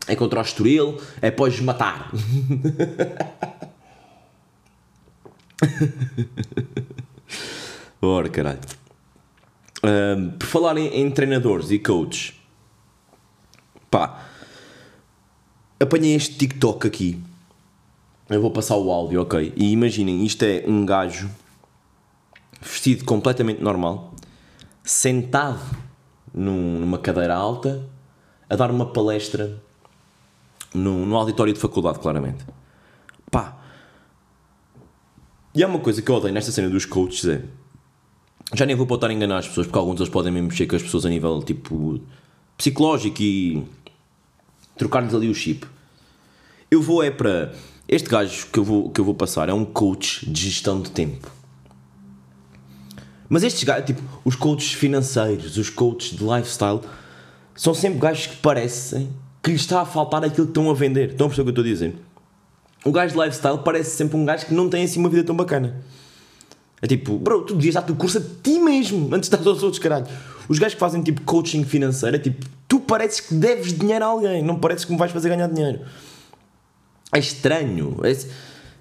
É 0.09 0.16
contra 0.16 0.40
o 0.40 0.42
Estoril, 0.42 1.01
é 1.20 1.29
após 1.29 1.61
matar. 1.61 2.11
Ora, 8.03 8.29
caralho. 8.29 8.59
Um, 9.85 10.31
por 10.31 10.48
falar 10.48 10.77
em, 10.77 10.88
em, 10.88 11.09
treinadores 11.09 11.70
e 11.70 11.79
coaches, 11.79 12.35
pá, 13.88 14.32
apanhei 15.83 16.14
este 16.14 16.37
TikTok 16.37 16.87
aqui. 16.87 17.21
Eu 18.29 18.40
vou 18.40 18.51
passar 18.51 18.77
o 18.77 18.90
áudio, 18.90 19.21
ok? 19.23 19.53
E 19.57 19.73
imaginem, 19.73 20.25
isto 20.25 20.42
é 20.45 20.64
um 20.66 20.87
gajo 20.87 21.29
vestido 22.61 23.05
completamente 23.05 23.61
normal, 23.61 24.14
sentado 24.85 25.61
num, 26.33 26.79
numa 26.81 26.99
cadeira 26.99 27.35
alta, 27.35 27.85
a 28.49 28.57
dar 28.57 28.71
uma 28.71 28.87
palestra 28.87 29.61
no, 30.75 31.05
no 31.05 31.16
auditório 31.16 31.53
de 31.53 31.59
faculdade, 31.59 31.99
claramente. 31.99 32.45
Pá. 33.31 33.59
E 35.55 35.62
há 35.62 35.66
uma 35.66 35.81
coisa 35.81 36.01
que 36.01 36.11
eu 36.11 36.14
odeio 36.14 36.33
nesta 36.33 36.53
cena 36.53 36.71
dos 36.71 36.87
coaches 36.87 37.27
é. 37.27 37.45
Já 38.55 38.66
nem 38.66 38.77
vou 38.77 38.87
estar 38.95 39.09
a 39.09 39.12
enganar 39.12 39.38
as 39.38 39.49
pessoas, 39.49 39.66
porque 39.66 39.79
alguns 39.79 39.97
deles 39.97 40.12
podem 40.12 40.33
mesmo 40.33 40.49
mexer 40.49 40.66
com 40.66 40.77
as 40.77 40.83
pessoas 40.83 41.07
a 41.07 41.09
nível 41.09 41.42
tipo 41.42 42.01
psicológico 42.57 43.21
e 43.23 43.64
trocar-lhes 44.77 45.15
ali 45.15 45.29
o 45.29 45.35
chip. 45.35 45.67
Eu 46.71 46.81
vou 46.81 47.03
é 47.03 47.11
para. 47.11 47.53
Este 47.89 48.09
gajo 48.09 48.47
que 48.47 48.59
eu, 48.59 48.65
vou, 48.65 48.91
que 48.91 49.01
eu 49.01 49.05
vou 49.05 49.15
passar 49.15 49.49
é 49.49 49.53
um 49.53 49.65
coach 49.65 50.25
de 50.31 50.43
gestão 50.43 50.81
de 50.81 50.91
tempo. 50.91 51.31
Mas 53.29 53.43
estes 53.43 53.65
gajos, 53.65 53.87
tipo, 53.87 54.03
os 54.25 54.37
coaches 54.37 54.73
financeiros, 54.73 55.57
os 55.57 55.69
coaches 55.69 56.17
de 56.17 56.25
lifestyle, 56.25 56.81
são 57.55 57.75
sempre 57.75 57.99
gajos 57.99 58.27
que 58.27 58.37
parecem 58.37 59.11
que 59.43 59.51
lhes 59.51 59.63
está 59.63 59.81
a 59.81 59.85
faltar 59.85 60.25
aquilo 60.25 60.47
que 60.47 60.51
estão 60.51 60.71
a 60.71 60.75
vender. 60.75 61.11
Estão 61.11 61.27
a 61.27 61.31
perceber 61.31 61.51
o 61.51 61.53
que 61.53 61.61
eu 61.61 61.63
estou 61.63 61.87
a 61.87 61.91
dizer? 61.91 61.97
O 62.85 62.93
gajo 62.93 63.15
de 63.15 63.21
lifestyle 63.21 63.59
parece 63.59 63.97
sempre 63.97 64.17
um 64.17 64.25
gajo 64.25 64.47
que 64.47 64.55
não 64.55 64.69
tem 64.69 64.85
assim 64.85 65.01
uma 65.01 65.09
vida 65.09 65.25
tão 65.25 65.37
bacana. 65.37 65.83
É 66.81 66.87
tipo, 66.87 67.17
bro, 67.17 67.43
tu 67.43 67.55
devias 67.55 67.75
dar 67.75 67.89
o 67.91 67.95
curso 67.95 68.19
a 68.19 68.23
ti 68.43 68.59
mesmo 68.59 69.15
antes 69.15 69.29
de 69.29 69.37
dar 69.37 69.47
aos 69.49 69.63
outros, 69.63 69.79
caralho. 69.79 70.07
Os 70.49 70.59
gajos 70.59 70.75
que 70.75 70.81
fazem 70.81 71.03
tipo 71.03 71.23
coaching 71.23 71.65
financeiro 71.65 72.17
é 72.17 72.19
tipo, 72.19 72.45
tu 72.73 72.81
pareces 72.81 73.21
que 73.21 73.35
deves 73.35 73.79
dinheiro 73.79 74.03
a 74.03 74.09
alguém, 74.09 74.43
não 74.43 74.59
pareces 74.59 74.87
que 74.87 74.93
me 74.93 74.97
vais 74.97 75.13
fazer 75.13 75.29
ganhar 75.29 75.47
dinheiro. 75.47 75.85
É 77.15 77.19
estranho. 77.19 78.01
É... 78.03 78.17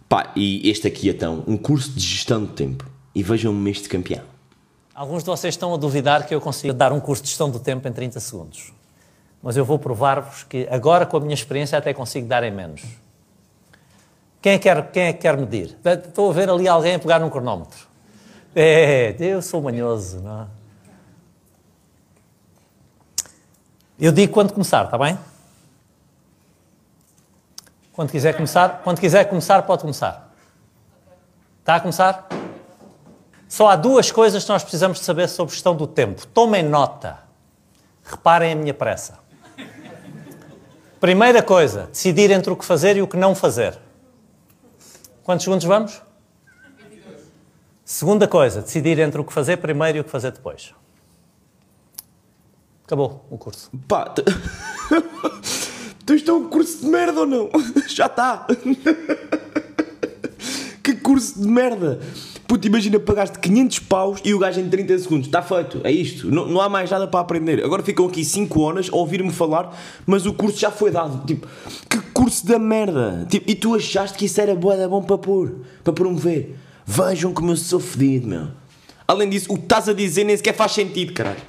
Pá, 0.08 0.32
e 0.34 0.70
este 0.70 0.88
aqui 0.88 1.10
então, 1.10 1.44
um 1.46 1.58
curso 1.58 1.92
de 1.92 2.00
gestão 2.00 2.46
de 2.46 2.54
tempo. 2.54 2.90
E 3.14 3.22
vejam-me 3.22 3.70
este 3.70 3.90
campeão. 3.90 4.24
Alguns 4.96 5.24
de 5.24 5.30
vocês 5.30 5.54
estão 5.54 5.74
a 5.74 5.78
duvidar 5.78 6.26
que 6.26 6.34
eu 6.34 6.40
consiga 6.40 6.74
dar 6.74 6.94
um 6.94 7.02
curso 7.02 7.24
de 7.24 7.28
gestão 7.28 7.50
do 7.50 7.60
tempo 7.60 7.86
em 7.86 7.92
30 7.92 8.18
segundos. 8.22 8.72
Mas 9.44 9.58
eu 9.58 9.66
vou 9.66 9.78
provar-vos 9.78 10.44
que 10.44 10.66
agora, 10.72 11.06
com 11.06 11.18
a 11.18 11.20
minha 11.20 11.34
experiência, 11.34 11.78
até 11.78 11.94
consigo 11.94 12.26
dar 12.26 12.46
em 12.46 12.52
menos. 12.52 12.84
Quem 14.42 14.54
é 14.54 14.58
que 14.58 14.64
quer, 14.64 14.92
quem 14.92 15.04
é 15.04 15.12
que 15.12 15.20
quer 15.20 15.36
medir? 15.36 15.78
Estou 15.84 16.30
a 16.30 16.34
ver 16.34 16.50
ali 16.50 16.66
alguém 16.66 16.96
a 16.96 17.00
pegar 17.00 17.20
num 17.20 17.30
cronómetro. 17.30 17.90
É, 18.56 19.14
eu 19.20 19.42
sou 19.42 19.62
manhoso, 19.62 20.22
não 20.22 20.44
é? 20.44 20.61
Eu 24.02 24.12
digo 24.12 24.34
quando 24.34 24.52
começar, 24.52 24.86
está 24.86 24.98
bem? 24.98 25.16
Quando 27.94 28.10
quiser 28.10 28.34
começar, 28.34 28.82
quando 28.84 29.00
quiser 29.00 29.26
começar, 29.26 29.62
pode 29.62 29.82
começar. 29.82 30.34
Está 31.60 31.76
a 31.76 31.80
começar? 31.80 32.28
Só 33.48 33.68
há 33.68 33.76
duas 33.76 34.10
coisas 34.10 34.44
que 34.44 34.50
nós 34.50 34.64
precisamos 34.64 34.98
de 34.98 35.06
saber 35.06 35.30
sobre 35.30 35.54
gestão 35.54 35.76
do 35.76 35.86
tempo. 35.86 36.26
Tomem 36.26 36.64
nota. 36.64 37.20
Reparem 38.04 38.54
a 38.54 38.56
minha 38.56 38.74
pressa. 38.74 39.20
Primeira 41.00 41.44
coisa, 41.44 41.84
decidir 41.92 42.32
entre 42.32 42.52
o 42.52 42.56
que 42.56 42.66
fazer 42.66 42.98
e 42.98 43.04
o 43.04 43.08
que 43.08 43.18
não 43.18 43.36
fazer. 43.36 43.78
Quantos 45.22 45.44
segundos 45.44 45.66
vamos? 45.68 46.02
Segunda 47.86 48.28
coisa, 48.28 48.64
decidir 48.64 48.98
entre 48.98 49.22
o 49.22 49.24
que 49.24 49.32
fazer 49.32 49.58
primeiro 49.58 50.00
e 50.00 50.02
o 50.02 50.04
que 50.04 50.10
fazer 50.10 50.32
depois. 50.32 50.74
Acabou 52.86 53.26
o 53.30 53.38
curso. 53.38 53.70
Pá, 53.88 54.14
tu 56.06 56.14
isto 56.14 56.32
é 56.32 56.34
um 56.34 56.50
curso 56.50 56.80
de 56.82 56.88
merda 56.88 57.22
ou 57.22 57.26
não? 57.26 57.50
Já 57.88 58.08
está. 58.08 58.48
que 60.84 60.96
curso 60.96 61.40
de 61.42 61.48
merda. 61.48 62.00
Puta, 62.48 62.68
imagina, 62.68 63.00
pagaste 63.00 63.40
500 63.40 63.80
paus 63.80 64.20
e 64.26 64.34
o 64.34 64.40
gajo 64.40 64.60
em 64.60 64.70
30 64.70 65.00
segundos. 65.00 65.28
Está 65.28 65.42
feito, 65.42 65.80
é 65.86 65.92
isto. 65.92 66.30
Não, 66.30 66.46
não 66.46 66.60
há 66.60 66.68
mais 66.68 66.92
nada 66.92 67.08
para 67.08 67.22
aprender. 67.22 67.64
Agora 67.64 67.82
ficam 67.82 68.06
aqui 68.06 68.26
5 68.26 68.60
horas 68.60 68.90
a 68.92 68.96
ouvir-me 68.98 69.32
falar, 69.32 69.74
mas 70.06 70.26
o 70.26 70.34
curso 70.34 70.60
já 70.60 70.70
foi 70.70 70.92
dado. 70.92 71.26
Tipo, 71.26 71.48
que 71.90 71.98
curso 72.12 72.46
da 72.46 72.60
merda. 72.60 73.26
Tipo, 73.30 73.50
e 73.50 73.56
tu 73.56 73.74
achaste 73.74 74.18
que 74.18 74.26
isso 74.26 74.42
era 74.42 74.54
boa, 74.54 74.76
bom 74.90 75.02
para 75.02 75.18
pôr, 75.18 75.62
para 75.82 75.94
promover. 75.94 76.56
Vejam 76.86 77.34
como 77.34 77.52
eu 77.52 77.56
sou 77.56 77.80
fedido, 77.80 78.28
meu. 78.28 78.48
Além 79.08 79.30
disso, 79.30 79.52
o 79.52 79.56
que 79.56 79.64
estás 79.64 79.88
a 79.88 79.94
dizer 79.94 80.24
nem 80.24 80.36
sequer 80.36 80.54
faz 80.54 80.74
sentido, 80.74 81.14
caralho. 81.14 81.42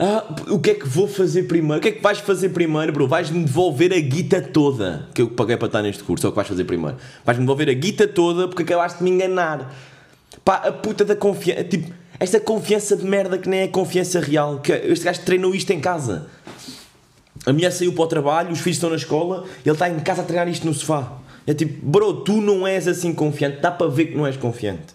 Ah, 0.00 0.32
o 0.50 0.60
que 0.60 0.70
é 0.70 0.74
que 0.74 0.86
vou 0.86 1.08
fazer 1.08 1.48
primeiro? 1.48 1.78
O 1.78 1.80
que 1.80 1.88
é 1.88 1.92
que 1.92 2.00
vais 2.00 2.20
fazer 2.20 2.50
primeiro, 2.50 2.92
bro? 2.92 3.08
Vais-me 3.08 3.44
devolver 3.44 3.92
a 3.92 3.98
guita 3.98 4.40
toda 4.40 5.08
que 5.12 5.20
eu 5.20 5.30
paguei 5.30 5.56
para 5.56 5.66
estar 5.66 5.82
neste 5.82 6.04
curso. 6.04 6.24
É 6.24 6.28
o 6.28 6.32
que 6.32 6.36
vais 6.36 6.46
fazer 6.46 6.62
primeiro. 6.64 6.96
Vais-me 7.24 7.44
devolver 7.44 7.68
a 7.68 7.72
guita 7.72 8.06
toda 8.06 8.46
porque 8.46 8.62
acabaste 8.62 8.98
de 8.98 9.04
me 9.04 9.10
enganar. 9.10 9.74
Pá, 10.44 10.54
a 10.54 10.72
puta 10.72 11.04
da 11.04 11.16
confiança. 11.16 11.64
Tipo, 11.64 11.92
esta 12.20 12.38
confiança 12.38 12.96
de 12.96 13.04
merda 13.04 13.38
que 13.38 13.48
nem 13.48 13.62
é 13.62 13.66
confiança 13.66 14.20
real. 14.20 14.60
Que 14.60 14.70
este 14.72 15.04
gajo 15.04 15.20
treinou 15.22 15.52
isto 15.52 15.72
em 15.72 15.80
casa. 15.80 16.28
A 17.44 17.52
mulher 17.52 17.72
saiu 17.72 17.92
para 17.92 18.04
o 18.04 18.06
trabalho, 18.06 18.52
os 18.52 18.60
filhos 18.60 18.76
estão 18.76 18.90
na 18.90 18.96
escola 18.96 19.44
ele 19.64 19.72
está 19.72 19.88
em 19.88 19.98
casa 20.00 20.22
a 20.22 20.24
treinar 20.24 20.48
isto 20.48 20.66
no 20.66 20.74
sofá. 20.74 21.12
É 21.48 21.54
tipo, 21.54 21.84
bro, 21.84 22.12
tu 22.12 22.42
não 22.42 22.66
és 22.66 22.86
assim 22.86 23.14
confiante. 23.14 23.60
Dá 23.62 23.70
para 23.70 23.86
ver 23.86 24.08
que 24.08 24.14
não 24.14 24.26
és 24.26 24.36
confiante. 24.36 24.94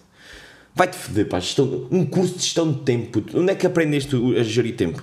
Vai-te 0.72 0.96
foder, 0.96 1.28
pá. 1.28 1.40
Gestão, 1.40 1.88
um 1.90 2.06
curso 2.06 2.34
de 2.34 2.42
gestão 2.44 2.70
de 2.70 2.78
tempo. 2.82 3.24
Onde 3.34 3.50
é 3.50 3.56
que 3.56 3.66
aprendeste 3.66 4.14
a 4.38 4.42
gerir 4.44 4.76
tempo? 4.76 5.02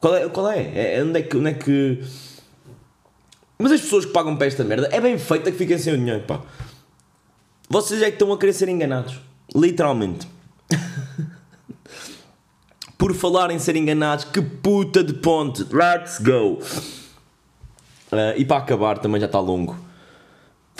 Qual 0.00 0.16
é? 0.16 0.28
Qual 0.28 0.50
é? 0.50 0.96
é 0.96 1.04
onde, 1.04 1.20
é 1.20 1.22
que, 1.22 1.36
onde 1.36 1.50
é 1.50 1.54
que. 1.54 2.02
Mas 3.56 3.70
as 3.70 3.80
pessoas 3.80 4.04
que 4.04 4.10
pagam 4.10 4.36
para 4.36 4.48
esta 4.48 4.64
merda 4.64 4.88
é 4.90 5.00
bem 5.00 5.16
feita 5.16 5.52
que 5.52 5.56
fiquem 5.56 5.78
sem 5.78 5.94
o 5.94 5.96
dinheiro, 5.96 6.24
pá. 6.24 6.42
Vocês 7.68 8.02
é 8.02 8.06
que 8.06 8.16
estão 8.16 8.32
a 8.32 8.38
querer 8.38 8.52
ser 8.52 8.68
enganados. 8.68 9.20
Literalmente. 9.54 10.26
Por 12.98 13.14
falar 13.14 13.52
em 13.52 13.60
ser 13.60 13.76
enganados, 13.76 14.24
que 14.24 14.42
puta 14.42 15.04
de 15.04 15.14
ponte. 15.14 15.64
Let's 15.72 16.18
go. 16.18 16.54
Uh, 18.10 18.34
e 18.36 18.44
para 18.44 18.56
acabar, 18.56 18.98
também 18.98 19.20
já 19.20 19.26
está 19.26 19.38
longo. 19.38 19.89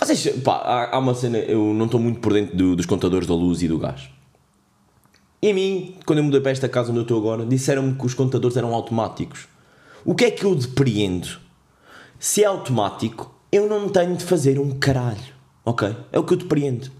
Vocês, 0.00 0.42
pá, 0.42 0.54
há, 0.56 0.96
há 0.96 0.98
uma 0.98 1.14
cena, 1.14 1.38
eu 1.38 1.74
não 1.74 1.84
estou 1.84 2.00
muito 2.00 2.20
por 2.20 2.32
dentro 2.32 2.56
do, 2.56 2.74
dos 2.74 2.86
contadores 2.86 3.28
da 3.28 3.34
luz 3.34 3.62
e 3.62 3.68
do 3.68 3.78
gás. 3.78 4.08
E 5.42 5.50
a 5.50 5.54
mim, 5.54 5.96
quando 6.06 6.18
eu 6.18 6.24
mudei 6.24 6.40
para 6.40 6.50
esta 6.50 6.68
casa 6.68 6.90
onde 6.90 7.00
eu 7.00 7.02
estou 7.02 7.18
agora, 7.18 7.44
disseram-me 7.44 7.94
que 7.94 8.06
os 8.06 8.14
contadores 8.14 8.56
eram 8.56 8.74
automáticos. 8.74 9.46
O 10.04 10.14
que 10.14 10.24
é 10.24 10.30
que 10.30 10.44
eu 10.44 10.54
depreendo? 10.54 11.28
Se 12.18 12.42
é 12.42 12.46
automático, 12.46 13.34
eu 13.52 13.68
não 13.68 13.88
tenho 13.88 14.16
de 14.16 14.24
fazer 14.24 14.58
um 14.58 14.78
caralho. 14.78 15.34
Ok? 15.64 15.94
É 16.10 16.18
o 16.18 16.24
que 16.24 16.32
eu 16.32 16.38
depreendo. 16.38 16.90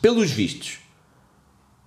Pelos 0.00 0.30
vistos, 0.30 0.78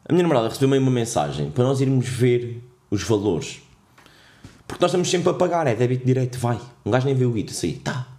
a 0.08 0.14
minha 0.14 0.24
namorada 0.24 0.48
recebeu-me 0.48 0.78
uma 0.78 0.92
mensagem 0.92 1.50
para 1.50 1.64
nós 1.64 1.82
irmos 1.82 2.08
ver 2.08 2.62
os 2.90 3.04
valores. 3.04 3.62
Porque 4.68 4.82
nós 4.82 4.90
estamos 4.90 5.10
sempre 5.10 5.30
a 5.30 5.34
pagar, 5.34 5.68
é 5.68 5.76
débito 5.76 6.06
direito, 6.06 6.40
vai. 6.40 6.60
Um 6.86 6.92
gajo 6.92 7.06
nem 7.06 7.16
vê 7.16 7.26
o 7.26 7.32
guito, 7.32 7.52
assim, 7.52 7.74
tá. 7.74 8.15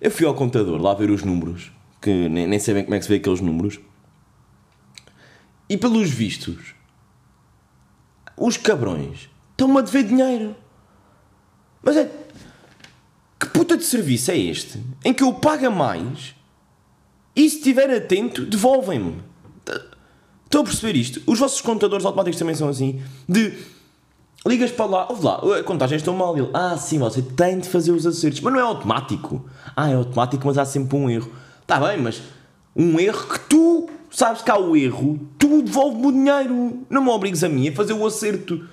Eu 0.00 0.10
fui 0.10 0.26
ao 0.26 0.34
computador 0.34 0.80
lá 0.80 0.94
ver 0.94 1.10
os 1.10 1.22
números, 1.22 1.72
que 2.00 2.28
nem, 2.28 2.46
nem 2.46 2.58
sei 2.58 2.74
bem 2.74 2.84
como 2.84 2.94
é 2.94 2.98
que 2.98 3.04
se 3.04 3.10
vê 3.10 3.16
aqueles 3.16 3.40
números. 3.40 3.80
E 5.68 5.76
pelos 5.76 6.08
vistos, 6.08 6.74
os 8.36 8.56
cabrões 8.56 9.28
estão-me 9.50 9.78
a 9.78 9.82
dever 9.82 10.04
dinheiro. 10.04 10.56
Mas 11.82 11.96
é. 11.96 12.10
Que 13.38 13.46
puta 13.48 13.76
de 13.76 13.84
serviço 13.84 14.30
é 14.30 14.36
este? 14.38 14.82
Em 15.04 15.12
que 15.12 15.22
eu 15.22 15.32
pago 15.34 15.70
mais 15.70 16.34
e 17.34 17.48
se 17.48 17.58
estiver 17.58 17.90
atento, 17.90 18.44
devolvem-me. 18.44 19.22
Estão 20.44 20.62
a 20.62 20.64
perceber 20.64 20.96
isto? 20.96 21.22
Os 21.26 21.38
vossos 21.38 21.60
contadores 21.60 22.04
automáticos 22.04 22.38
também 22.38 22.54
são 22.54 22.68
assim. 22.68 23.02
De 23.28 23.52
ligas 24.46 24.70
para 24.70 24.86
lá, 24.86 25.06
ouve 25.08 25.24
lá, 25.24 25.58
a 25.58 25.62
contagem 25.62 25.96
estão 25.96 26.14
mal. 26.14 26.36
Ele, 26.36 26.50
ah, 26.54 26.76
sim, 26.76 26.98
você 26.98 27.22
tem 27.22 27.58
de 27.58 27.68
fazer 27.68 27.92
os 27.92 28.06
acertos, 28.06 28.40
mas 28.40 28.52
não 28.52 28.60
é 28.60 28.62
automático. 28.62 29.44
Ah, 29.76 29.90
é 29.90 29.94
automático, 29.94 30.46
mas 30.46 30.58
há 30.58 30.64
sempre 30.64 30.96
um 30.96 31.08
erro. 31.08 31.30
Está 31.62 31.78
bem, 31.80 32.00
mas 32.00 32.22
um 32.74 32.98
erro 32.98 33.26
que 33.28 33.40
tu 33.40 33.88
sabes 34.10 34.42
que 34.42 34.50
há 34.50 34.58
o 34.58 34.76
erro, 34.76 35.18
tu 35.38 35.62
devolve-me 35.62 36.06
o 36.06 36.12
dinheiro. 36.12 36.86
Não 36.88 37.02
me 37.02 37.10
obrigues 37.10 37.44
a 37.44 37.48
mim 37.48 37.68
a 37.68 37.72
fazer 37.72 37.92
o 37.92 38.06
acerto. 38.06 38.64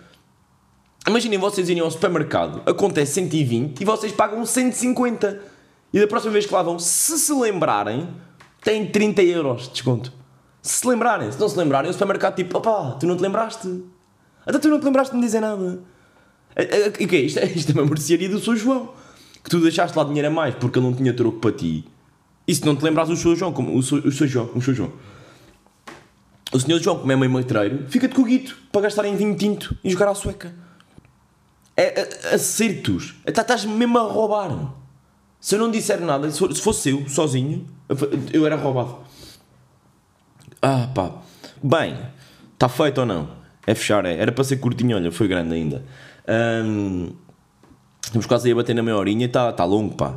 Imaginem 1.07 1.37
vocês 1.37 1.69
irem 1.69 1.83
ao 1.83 1.91
supermercado, 1.91 2.63
acontece 2.65 3.13
120 3.13 3.79
e 3.79 3.85
vocês 3.85 4.11
pagam 4.11 4.43
150. 4.43 5.39
E 5.93 5.99
da 5.99 6.07
próxima 6.07 6.33
vez 6.33 6.45
que 6.45 6.53
lá 6.53 6.63
vão, 6.63 6.79
se 6.79 7.17
se 7.19 7.31
lembrarem, 7.31 8.09
têm 8.63 8.87
30 8.87 9.21
euros 9.21 9.63
de 9.63 9.69
desconto. 9.69 10.11
Se 10.61 10.79
se 10.79 10.87
lembrarem, 10.87 11.31
se 11.31 11.39
não 11.39 11.47
se 11.47 11.57
lembrarem, 11.57 11.89
o 11.91 11.93
supermercado 11.93 12.35
tipo, 12.35 12.57
opá, 12.57 12.97
tu 12.99 13.05
não 13.05 13.15
te 13.15 13.21
lembraste? 13.21 13.83
Até 14.45 14.59
tu 14.59 14.69
não 14.69 14.79
te 14.79 14.85
lembraste 14.85 15.11
de 15.11 15.17
me 15.17 15.25
dizer 15.25 15.39
nada. 15.39 15.79
O 16.55 17.07
que 17.07 17.15
é 17.15 17.19
isto? 17.19 17.39
Isto 17.43 17.71
é 17.71 17.73
uma 17.81 17.85
mercearia 17.85 18.29
do 18.29 18.39
Sr. 18.39 18.55
João. 18.55 18.93
Que 19.43 19.49
tu 19.49 19.59
deixaste 19.59 19.97
lá 19.97 20.03
dinheiro 20.03 20.27
a 20.27 20.31
mais 20.31 20.55
porque 20.55 20.79
ele 20.79 20.85
não 20.87 20.93
tinha 20.93 21.13
troco 21.13 21.39
para 21.39 21.51
ti. 21.51 21.85
E 22.47 22.53
se 22.53 22.65
não 22.65 22.75
te 22.75 22.83
lembras 22.83 23.09
o 23.09 23.15
Sr. 23.15 23.35
João, 23.35 23.53
como 23.53 23.75
o 23.77 23.81
Sr. 23.81 24.27
João, 24.27 24.49
o 24.55 24.61
Sr. 24.61 24.73
João. 24.73 24.93
O 26.51 26.59
Sr. 26.59 26.79
João, 26.79 26.99
como 26.99 27.11
é 27.11 27.15
meio 27.15 27.31
matreiro, 27.31 27.85
fica-te 27.89 28.13
com 28.13 28.21
o 28.21 28.25
guito 28.25 28.57
para 28.71 28.81
gastar 28.81 29.05
em 29.05 29.15
vinho 29.15 29.35
tinto 29.35 29.75
e 29.83 29.89
jogar 29.89 30.09
à 30.09 30.15
sueca. 30.15 30.53
É, 31.75 32.33
acertos. 32.33 33.15
Estás 33.25 33.65
mesmo 33.65 33.97
a 33.97 34.03
roubar. 34.03 34.73
Se 35.39 35.55
eu 35.55 35.59
não 35.59 35.69
disser 35.69 35.99
nada, 36.01 36.31
se 36.31 36.61
fosse 36.61 36.89
eu, 36.89 37.09
sozinho, 37.09 37.67
eu 38.31 38.45
era 38.45 38.55
roubado. 38.55 38.99
Ah, 40.61 40.89
pá. 40.93 41.11
Bem, 41.61 41.97
está 42.53 42.69
feito 42.69 43.01
ou 43.01 43.05
não? 43.05 43.29
É 43.65 43.73
fechar, 43.73 44.05
é. 44.05 44.17
Era 44.17 44.31
para 44.31 44.43
ser 44.43 44.57
curtinho, 44.57 44.95
olha, 44.95 45.11
foi 45.11 45.27
grande 45.27 45.53
ainda. 45.53 45.83
Um, 46.27 47.11
estamos 48.03 48.25
quase 48.25 48.47
aí 48.47 48.53
a 48.53 48.55
bater 48.55 48.75
na 48.75 48.83
meia 48.83 48.97
horinha 48.97 49.25
está 49.25 49.51
tá 49.51 49.65
longo, 49.65 49.95
pá. 49.95 50.15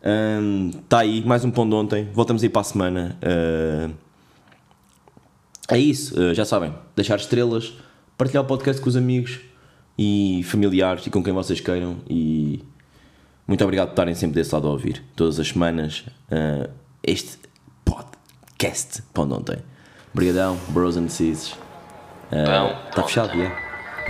Está 0.00 0.96
um, 0.96 1.00
aí, 1.00 1.24
mais 1.24 1.44
um 1.44 1.50
pão 1.50 1.68
de 1.68 1.74
ontem. 1.74 2.08
Voltamos 2.12 2.42
aí 2.42 2.48
para 2.48 2.62
a 2.62 2.64
semana. 2.64 3.18
Uh, 3.22 3.94
é 5.68 5.78
isso, 5.78 6.20
uh, 6.20 6.34
já 6.34 6.44
sabem. 6.44 6.74
Deixar 6.96 7.16
estrelas, 7.16 7.74
partilhar 8.18 8.42
o 8.42 8.46
podcast 8.46 8.82
com 8.82 8.88
os 8.88 8.96
amigos 8.96 9.40
e 9.96 10.42
familiares 10.44 11.06
e 11.06 11.10
com 11.10 11.22
quem 11.22 11.32
vocês 11.32 11.60
queiram. 11.60 11.98
E 12.08 12.64
muito 13.46 13.62
obrigado 13.62 13.88
por 13.88 13.92
estarem 13.92 14.14
sempre 14.14 14.34
desse 14.34 14.52
lado 14.54 14.66
a 14.66 14.70
ouvir, 14.70 15.04
todas 15.14 15.38
as 15.38 15.48
semanas, 15.48 16.04
uh, 16.30 16.68
este 17.02 17.38
podcast 17.84 19.02
pão 19.14 19.28
de 19.28 19.34
ontem. 19.34 19.58
Obrigadão, 20.12 20.58
bros 20.72 20.96
and 20.96 21.08
sis. 21.08 21.69
Está 22.32 22.64
uh, 22.64 22.92
fechado, 22.94 23.34
yeah. 23.36 23.50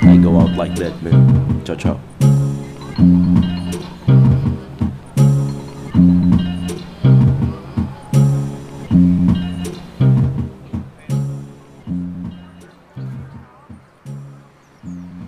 I 0.02 0.16
go 0.18 0.38
out 0.38 0.50
like 0.56 0.74
that, 0.76 0.92
man. 1.02 1.62
Tchau, 1.64 1.76
tchau. 1.76 2.09